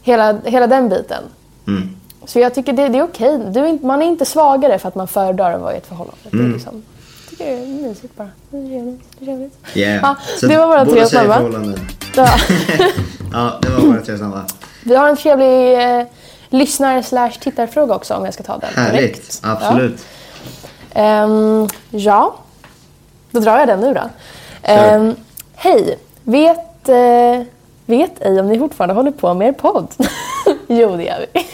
[0.02, 1.22] hela, hela den biten.
[1.66, 1.96] Mm.
[2.26, 3.40] Så jag tycker det, det är okej.
[3.50, 5.86] Du är inte, man är inte svagare för att man föredrar att vara i ett
[5.86, 6.18] förhållande.
[6.30, 6.52] Det, är Mm.
[6.52, 6.82] liksom,
[7.30, 8.28] tycker det är mysigt bara.
[8.50, 9.00] Det är trevligt.
[9.18, 9.54] Det är trevligt.
[9.76, 9.98] Yeah.
[10.02, 11.34] Ja, Så det var våra båda tre säger snabba.
[11.34, 11.80] förhållanden.
[12.16, 12.28] Ja.
[13.32, 14.44] Ja, det var våra tre snabba.
[14.88, 16.06] Vi har en trevlig eh,
[16.48, 18.94] lyssnar slash tittarfråga också om jag ska ta den direkt.
[18.94, 19.40] Härligt.
[19.42, 20.06] Absolut.
[20.94, 21.00] Ja.
[21.00, 22.34] Ehm, ja,
[23.30, 24.00] då drar jag den nu då.
[24.62, 25.16] Ehm,
[25.54, 27.42] Hej, vet, eh,
[27.86, 29.94] vet ej om ni fortfarande håller på med er podd?
[30.66, 31.40] jo, det gör vi.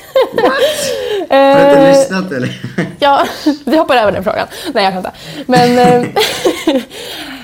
[1.31, 2.61] Har du inte Eh, lyssnat eller?
[2.99, 3.27] Ja,
[3.65, 4.47] vi hoppar över den frågan.
[4.75, 5.13] Nej, jag skämtar.
[5.47, 6.09] Men eh,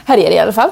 [0.07, 0.71] här är det i alla fall.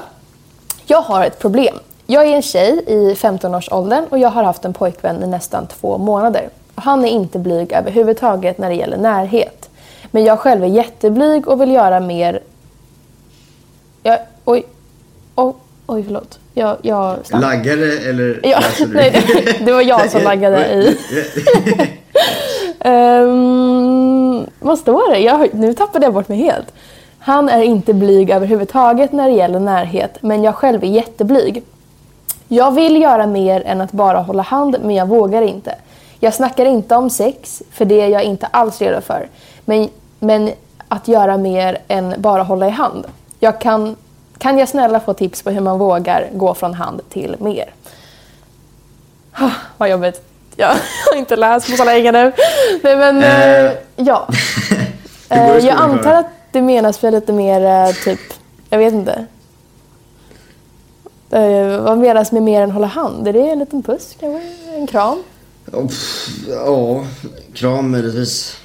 [0.85, 1.79] Jag har ett problem.
[2.11, 5.97] Jag är en tjej i 15-årsåldern och jag har haft en pojkvän i nästan två
[5.97, 6.49] månader.
[6.75, 9.69] Han är inte blyg överhuvudtaget när det gäller närhet.
[10.11, 12.39] Men jag själv är jätteblyg och vill göra mer...
[14.03, 14.63] Jag, oj,
[15.35, 15.53] oj,
[15.87, 16.39] oj, förlåt.
[16.53, 17.17] Jag, jag.
[17.31, 20.97] Laggade eller Ja, nej, det- det var jag som laggade i.
[22.89, 25.19] Um, vad står det?
[25.19, 26.73] Jag, nu tappade jag bort mig helt.
[27.19, 31.63] Han är inte blyg överhuvudtaget när det gäller närhet, men jag själv är jätteblyg.
[32.51, 35.75] Jag vill göra mer än att bara hålla hand, men jag vågar inte.
[36.19, 39.27] Jag snackar inte om sex, för det är jag inte alls redo för.
[39.65, 40.51] Men, men
[40.87, 43.07] att göra mer än bara hålla i hand.
[43.39, 43.95] Jag kan,
[44.37, 47.73] kan jag snälla få tips på hur man vågar gå från hand till mer?
[49.33, 50.21] Ah, vad jobbigt.
[50.55, 52.31] Jag har inte läst på så länge nu.
[52.83, 54.27] Nej men, eh, ja.
[55.31, 58.19] Eh, jag antar att det menas med lite mer typ,
[58.69, 59.25] jag vet inte.
[61.31, 63.27] Eh, vad menas med mer än hålla hand?
[63.27, 64.47] Är det en liten puss kanske?
[64.75, 65.23] En kram?
[66.47, 67.05] Ja,
[67.53, 68.57] kram möjligtvis.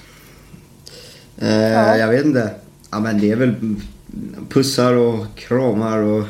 [1.38, 1.96] Eh, Ja.
[1.96, 2.50] Jag vet inte.
[2.90, 3.54] Ja men det är väl
[4.48, 6.24] pussar och kramar och...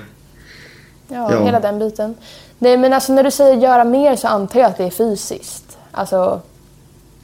[1.08, 1.44] Ja, Ja.
[1.44, 2.14] hela den biten.
[2.58, 5.78] Nej men alltså när du säger göra mer så antar jag att det är fysiskt.
[5.90, 6.40] Alltså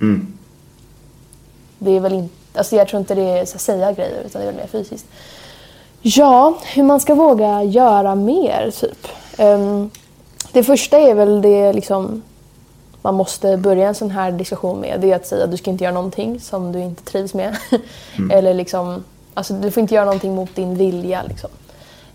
[0.01, 0.27] Mm.
[1.79, 4.43] det är väl inte, alltså jag tror inte det är så att säga grejer utan
[4.43, 5.07] det är väl mer fysiskt.
[6.03, 9.09] Ja, hur man ska våga göra mer typ.
[9.37, 9.91] Ehm,
[10.53, 12.23] det första är väl det liksom
[13.03, 15.01] man måste börja en sån här diskussion med.
[15.01, 17.57] Det är att säga att du ska inte göra någonting som du inte trivs med.
[18.31, 21.51] Eller liksom, alltså du får inte göra någonting mot din vilja liksom.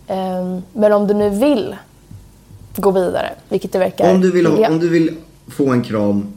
[0.07, 1.75] Ehm, men om du nu vill
[2.75, 5.17] gå vidare, vilket det verkar Om du, vill ha, om du vill
[5.47, 6.33] få en kram,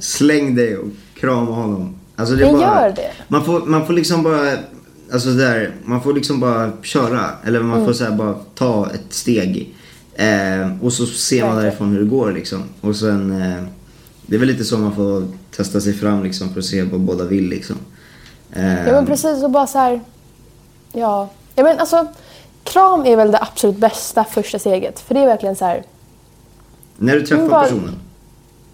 [0.00, 1.94] släng dig och krama honom.
[2.16, 3.10] Alltså det Men bara, gör det.
[3.28, 4.52] Man får, man får liksom bara,
[5.12, 7.30] alltså där, man får liksom bara köra.
[7.46, 7.86] Eller man Mm.
[7.86, 9.74] får så bara ta ett steg.
[10.14, 12.62] Eh, och så ser man därifrån hur det går liksom.
[12.80, 13.62] Och sen, eh,
[14.26, 15.22] det är väl lite så man får
[15.56, 17.76] testa sig fram liksom för att se vad båda vill liksom.
[18.52, 20.00] Eh, Ja men precis och bara så här.
[20.92, 21.28] Ja.
[21.54, 22.06] ja men alltså
[22.64, 25.00] kram är väl det absolut bästa första steget.
[25.00, 25.82] För det är verkligen så här.
[26.96, 27.94] När du träffar Men bara- personen.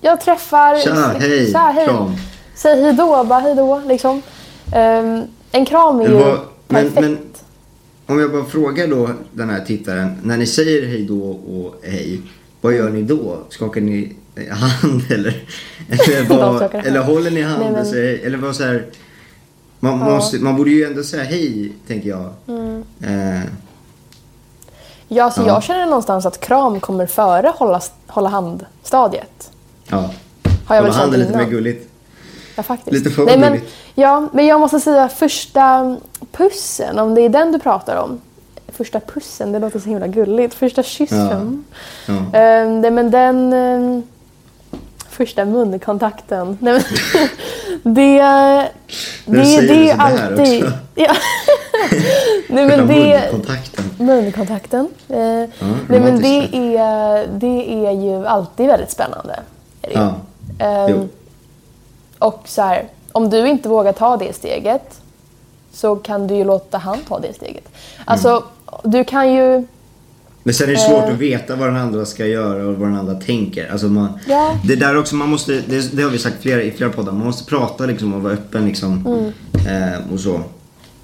[0.01, 0.77] Jag träffar...
[0.79, 1.87] Tja, hej, här, hej.
[1.87, 2.13] kram.
[2.57, 4.23] Säg hejdå, bara hejdå liksom.
[4.73, 5.23] Ehm,
[5.55, 6.37] en kram är ju men-
[6.69, 7.01] perfekt.
[7.01, 7.19] men-
[8.07, 10.19] Om jag bara frågar då den här tittaren.
[10.23, 12.21] När ni säger hej då och hej.
[12.61, 13.39] Vad gör ni då?
[13.49, 14.17] Skakar ni
[14.51, 15.45] hand eller?
[15.89, 16.87] Eller, vad, hand.
[16.87, 18.87] eller håller ni hand Nej, men- säger Eller vad så här,
[19.81, 20.05] man, Ja.
[20.15, 22.31] måste, man borde ju ändå säga hej, tänker jag.
[22.49, 22.85] Mm.
[23.03, 23.43] Eh,
[25.09, 25.47] Ja, så Ja.
[25.47, 29.51] jag känner någonstans att kram kommer före hålla, hålla hand-stadiet.
[29.89, 30.11] ja.
[30.67, 31.89] Har jag väl Hålla handen känt lite mer gulligt.
[32.57, 32.93] Ja, faktiskt.
[32.93, 33.61] Lite för Nej, men.
[33.95, 35.97] Ja, men jag måste säga första
[36.33, 38.21] pussen, om det är den du pratar om.
[38.73, 40.55] första pussen, det låter så himla gulligt.
[40.55, 41.65] Första kyssen.
[42.07, 42.15] Ja.
[42.15, 43.53] Eh, nej, men den...
[43.53, 44.01] Eh,
[45.09, 46.59] första munkontakten.
[46.61, 46.83] Nej, men,
[47.95, 48.19] det...
[49.27, 50.65] Det, det det är alltid...
[50.95, 51.15] Ja.
[52.49, 53.21] nej, men det...
[53.31, 53.85] munkontakten.
[53.99, 54.89] Munkontakten.
[55.09, 55.17] Eh,
[55.89, 59.39] nej, men det är, det är ju alltid väldigt spännande.
[59.83, 59.95] Är det.
[59.95, 60.15] Ja.
[60.67, 61.09] Ehm, Jo.
[62.19, 65.01] Och så här, om du inte vågar ta det steget
[65.73, 67.69] så kan du ju låta han ta det steget.
[68.05, 68.43] Alltså, Mm.
[68.93, 69.67] du kan ju...
[70.43, 71.13] Men sen är det svårt Eh.
[71.13, 73.73] att veta vad den andra ska göra och vad den andra tänker.
[73.73, 74.59] Alltså man, Ja.
[74.65, 77.27] Det där också, man måste, det, det har vi sagt flera, i flera poddar, man
[77.27, 79.07] måste prata liksom och vara öppen liksom.
[79.07, 79.93] Mm.
[79.93, 80.41] Eh, och så.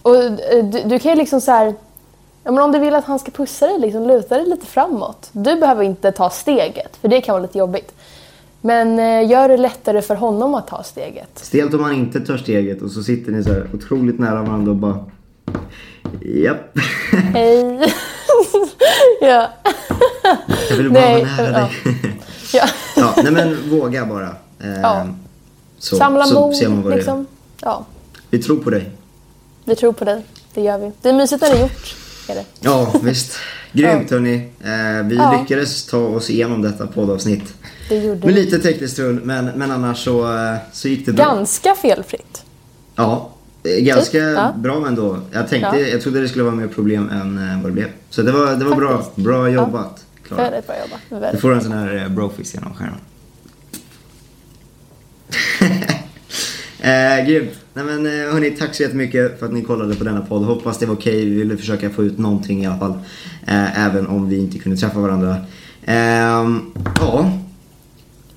[0.02, 1.74] Och eh, du, du kan ju liksom så här...
[2.44, 5.28] Ja, men om du vill att han ska pussa dig, liksom, luta dig lite framåt.
[5.32, 7.92] Du behöver inte ta steget, för det kan vara lite jobbigt.
[8.62, 11.30] Men eh, gör det lättare för honom att ta steget.
[11.34, 14.70] Stelt om man inte tar steget och så sitter ni så här otroligt nära varandra
[14.70, 14.98] och bara...
[16.22, 16.78] Japp.
[17.34, 17.92] Hej!
[19.20, 19.48] ja.
[20.70, 21.90] Jag vill bara Nej, vara nära ja.
[21.90, 21.96] dig.
[22.52, 22.64] ja.
[22.96, 24.28] ja, nej men våga bara.
[24.60, 25.06] Eh, Ja.
[25.78, 26.96] Så, Samla så mod, ser man vad det är.
[26.96, 27.26] liksom.
[27.62, 27.86] Ja,
[28.30, 28.90] Vi tror på dig.
[29.64, 30.24] vi tror på dig.
[30.54, 30.92] Det gör vi.
[31.02, 31.96] Det är mysigt när det är gjort.
[32.28, 32.44] Är det.
[32.60, 33.32] Ja, visst.
[33.72, 34.34] Grymt hörni.
[34.60, 35.38] Eh, vi Ja.
[35.40, 37.54] lyckades ta oss igenom detta poddavsnitt.
[37.90, 41.24] Det gjorde Med lite tekniskt strul, men, men annars så, eh, så gick det bra.
[41.24, 42.44] Ganska felfritt.
[42.96, 43.30] Ja,
[43.62, 44.54] eh, ganska Typ, ja.
[44.56, 45.18] bra ändå.
[45.32, 45.86] Jag tänkte, Ja.
[45.86, 47.88] jag trodde det skulle vara mer problem än eh, vad det blev.
[48.10, 48.96] Så det var, det var bra.
[48.96, 49.16] Faktiskt.
[49.16, 50.42] Bra jobbat, Klara.
[50.42, 51.00] Väldigt bra jobbat.
[51.08, 51.40] Du Väldigt.
[51.40, 52.98] får en sån här eh, brofist genom stjärnan.
[57.20, 57.50] eh, grymt.
[57.74, 60.44] Nej men eh, hörni, tack så jättemycket för att ni kollade på denna podd.
[60.44, 61.24] Hoppas det var okej.
[61.24, 62.98] Vi ville försöka få ut någonting i alla fall.
[63.46, 65.36] Eh, även om vi inte kunde träffa varandra.
[65.84, 66.60] Ehm,
[67.00, 67.32] ja,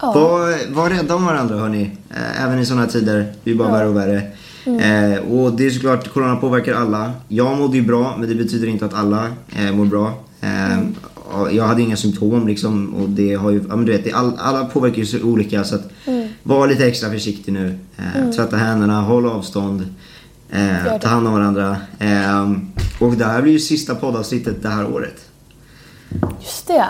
[0.03, 0.11] Ja.
[0.13, 1.91] var, var rädda om varandra hörni.
[2.09, 3.17] Eh, även i sådana tider.
[3.17, 4.21] Det blir bara värre och värre.
[4.65, 5.13] Mm.
[5.13, 7.11] Eh, och det är såklart, corona påverkar alla.
[7.27, 10.07] Jag mådde ju bra, men det betyder inte att alla eh, mår bra.
[10.41, 10.95] Eh, Mm.
[11.31, 14.33] ja, Jag hade inga symptom liksom och det har ju, ja men du vet, all,
[14.39, 16.27] alla påverkar ju så olika så att Mm.
[16.43, 17.79] var lite extra försiktig nu.
[17.97, 19.85] Eh, Tvätta händerna, håll avstånd.
[20.51, 21.77] Eh, ta hand om varandra.
[21.99, 22.51] Eh,
[22.99, 25.15] och det här blir ju sista poddavsnittet det här året.
[26.41, 26.85] Just det.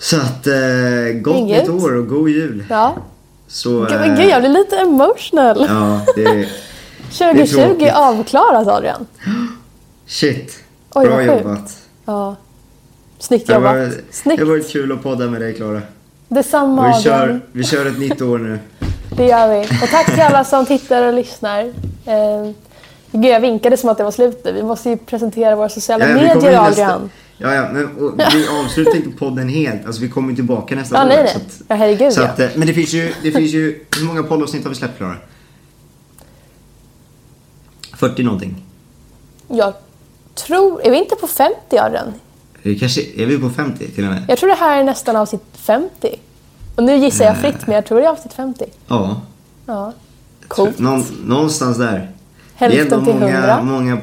[0.00, 0.54] Så att, eh,
[1.14, 1.68] gott Inget.
[1.68, 2.64] nytt år och god jul.
[2.70, 2.94] Ja.
[3.48, 5.66] Så, Gud, eh, gud, jag blir lite emotional.
[5.68, 6.48] Ja, det...
[7.18, 7.92] 2020 tråkigt.
[7.94, 9.06] avklarat Adrian.
[10.06, 10.58] Shit.
[10.94, 11.76] Oj, Bra jobbat.
[12.04, 12.36] Ja.
[13.18, 13.74] Snyggt Det jobbat.
[13.76, 14.38] varit, Snyggt.
[14.40, 15.82] det har varit kul att podda med dig Klara.
[16.28, 18.58] Detsamma Och vi kör, vi kör ett nytt år nu.
[19.16, 19.64] Det gör vi.
[19.82, 21.60] Och tack till alla som tittar och lyssnar.
[22.04, 22.50] Eh,
[23.12, 24.54] gud, jag vinkade som att det var slutet.
[24.54, 27.10] Vi måste ju presentera våra sociala Ja, medier Adrian.
[27.42, 29.86] Ja, ja, men och vi avslutar inte podden helt.
[29.86, 31.08] Alltså vi kommer tillbaka nästa Ja, år.
[31.08, 31.46] nej, så nej.
[31.46, 32.26] att- Ja, herregud så ja.
[32.28, 34.96] att, eh, Men det finns ju, det finns ju, hur många poddavsnitt har vi släppt
[34.96, 35.16] Klara?
[37.96, 38.64] 40 någonting.
[39.48, 39.74] Jag
[40.34, 40.82] tror...
[40.86, 42.12] Är vi inte på 50 Adrian?
[42.62, 44.24] Vi kanske, är vi på 50 till och med?
[44.28, 46.18] Jag tror det här är nästan avsnitt 50.
[46.76, 48.64] Och nu gissar jag fritt, men jag tror det är avsnitt 50.
[48.86, 49.20] Ja.
[49.66, 49.92] Ja.
[50.48, 50.78] Coolt.
[50.78, 52.10] Någon, någonstans där.
[52.54, 53.62] Hälften det är ändå till många, 100.
[53.62, 54.00] många ja,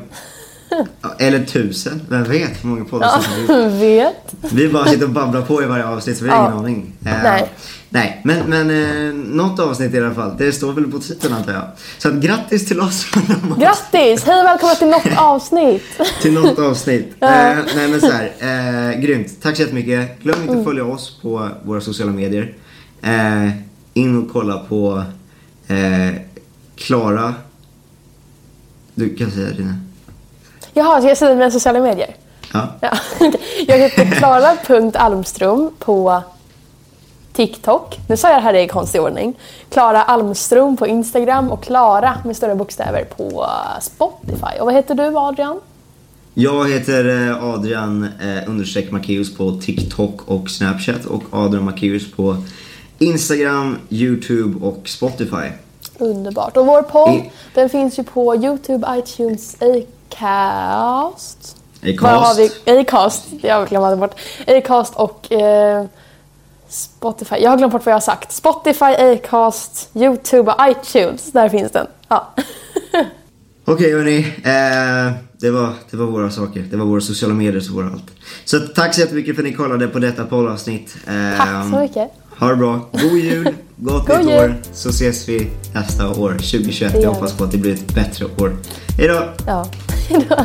[1.20, 3.74] Eller tusen, vem vet hur många poddavsnitt vi har gjort.
[3.82, 4.52] Vet.
[4.54, 6.46] Vi bara sitter och babblar på i varje avsnitt så vi har Ja.
[6.48, 6.94] ingen aning.
[7.06, 7.50] Eh, Nej.
[7.90, 8.70] Nej, men, men
[9.08, 10.36] eh, något avsnitt i alla fall.
[10.38, 11.64] Det står väl på titeln antar jag.
[11.98, 13.06] Så att grattis till oss
[13.60, 14.24] Grattis!
[14.24, 15.84] Hej och välkomna till något avsnitt.
[16.22, 17.16] till något avsnitt.
[17.20, 17.28] Ja.
[17.52, 18.32] Eh, nej men så här,
[18.94, 19.42] eh, grymt.
[19.42, 20.24] Tack så jättemycket.
[20.24, 20.48] Glöm Mm.
[20.50, 22.54] inte att följa oss på våra sociala medier.
[23.94, 25.04] In och kolla på
[26.76, 27.34] Klara.
[28.96, 29.76] Du kan säga dina.
[30.78, 32.16] Jaha, ska jag säga mina sociala medier?
[32.54, 32.68] Ja.
[32.82, 32.92] Ja.
[33.68, 36.22] Jag heter Klara.Almström på
[37.34, 38.00] TikTok.
[38.10, 39.34] Nu sa jag det här i konstig ordning.
[39.70, 43.46] Klara Almström på Instagram och Klara med stora bokstäver på
[43.82, 44.60] Spotify.
[44.60, 45.60] Och vad heter du Adrian?
[46.34, 52.36] Jag heter eh, Adrian eh, understreck Macéus på TikTok och Snapchat och Adrian Macéus på
[53.00, 55.48] Instagram, YouTube och Spotify.
[55.98, 56.58] Underbart.
[56.58, 59.58] Och vår podd, I- den finns ju på YouTube, iTunes,
[60.12, 61.58] Acast.
[61.84, 62.40] Acast.
[62.66, 62.80] Vi?
[62.80, 63.26] Acast.
[63.42, 64.20] Jag glömde bort.
[64.48, 65.86] Acast och eh,
[66.68, 67.36] Spotify.
[67.36, 68.32] Jag har glömt bort vad jag har sagt.
[68.32, 71.32] Spotify, Acast, YouTube och iTunes.
[71.32, 71.88] Där finns den.
[72.08, 72.34] Ja.
[73.66, 76.60] Okej hörni, eh, det, var, det var våra saker.
[76.72, 78.12] Det var våra sociala medier som var allt.
[78.46, 80.98] Så tack så jättemycket för att ni kollade på detta poddavsnitt.
[81.08, 82.12] Eh, Tack så mycket.
[82.40, 82.90] Ha det bra.
[82.92, 84.40] God jul, gott God nytt jul.
[84.40, 84.56] år.
[84.74, 86.94] Så ses vi nästa år, 2021.
[86.94, 88.56] Det gör Jag hoppas på att det blir ett bättre år.
[88.98, 89.24] Hejdå!
[89.48, 89.68] Ja.
[90.10, 90.36] Hejdå.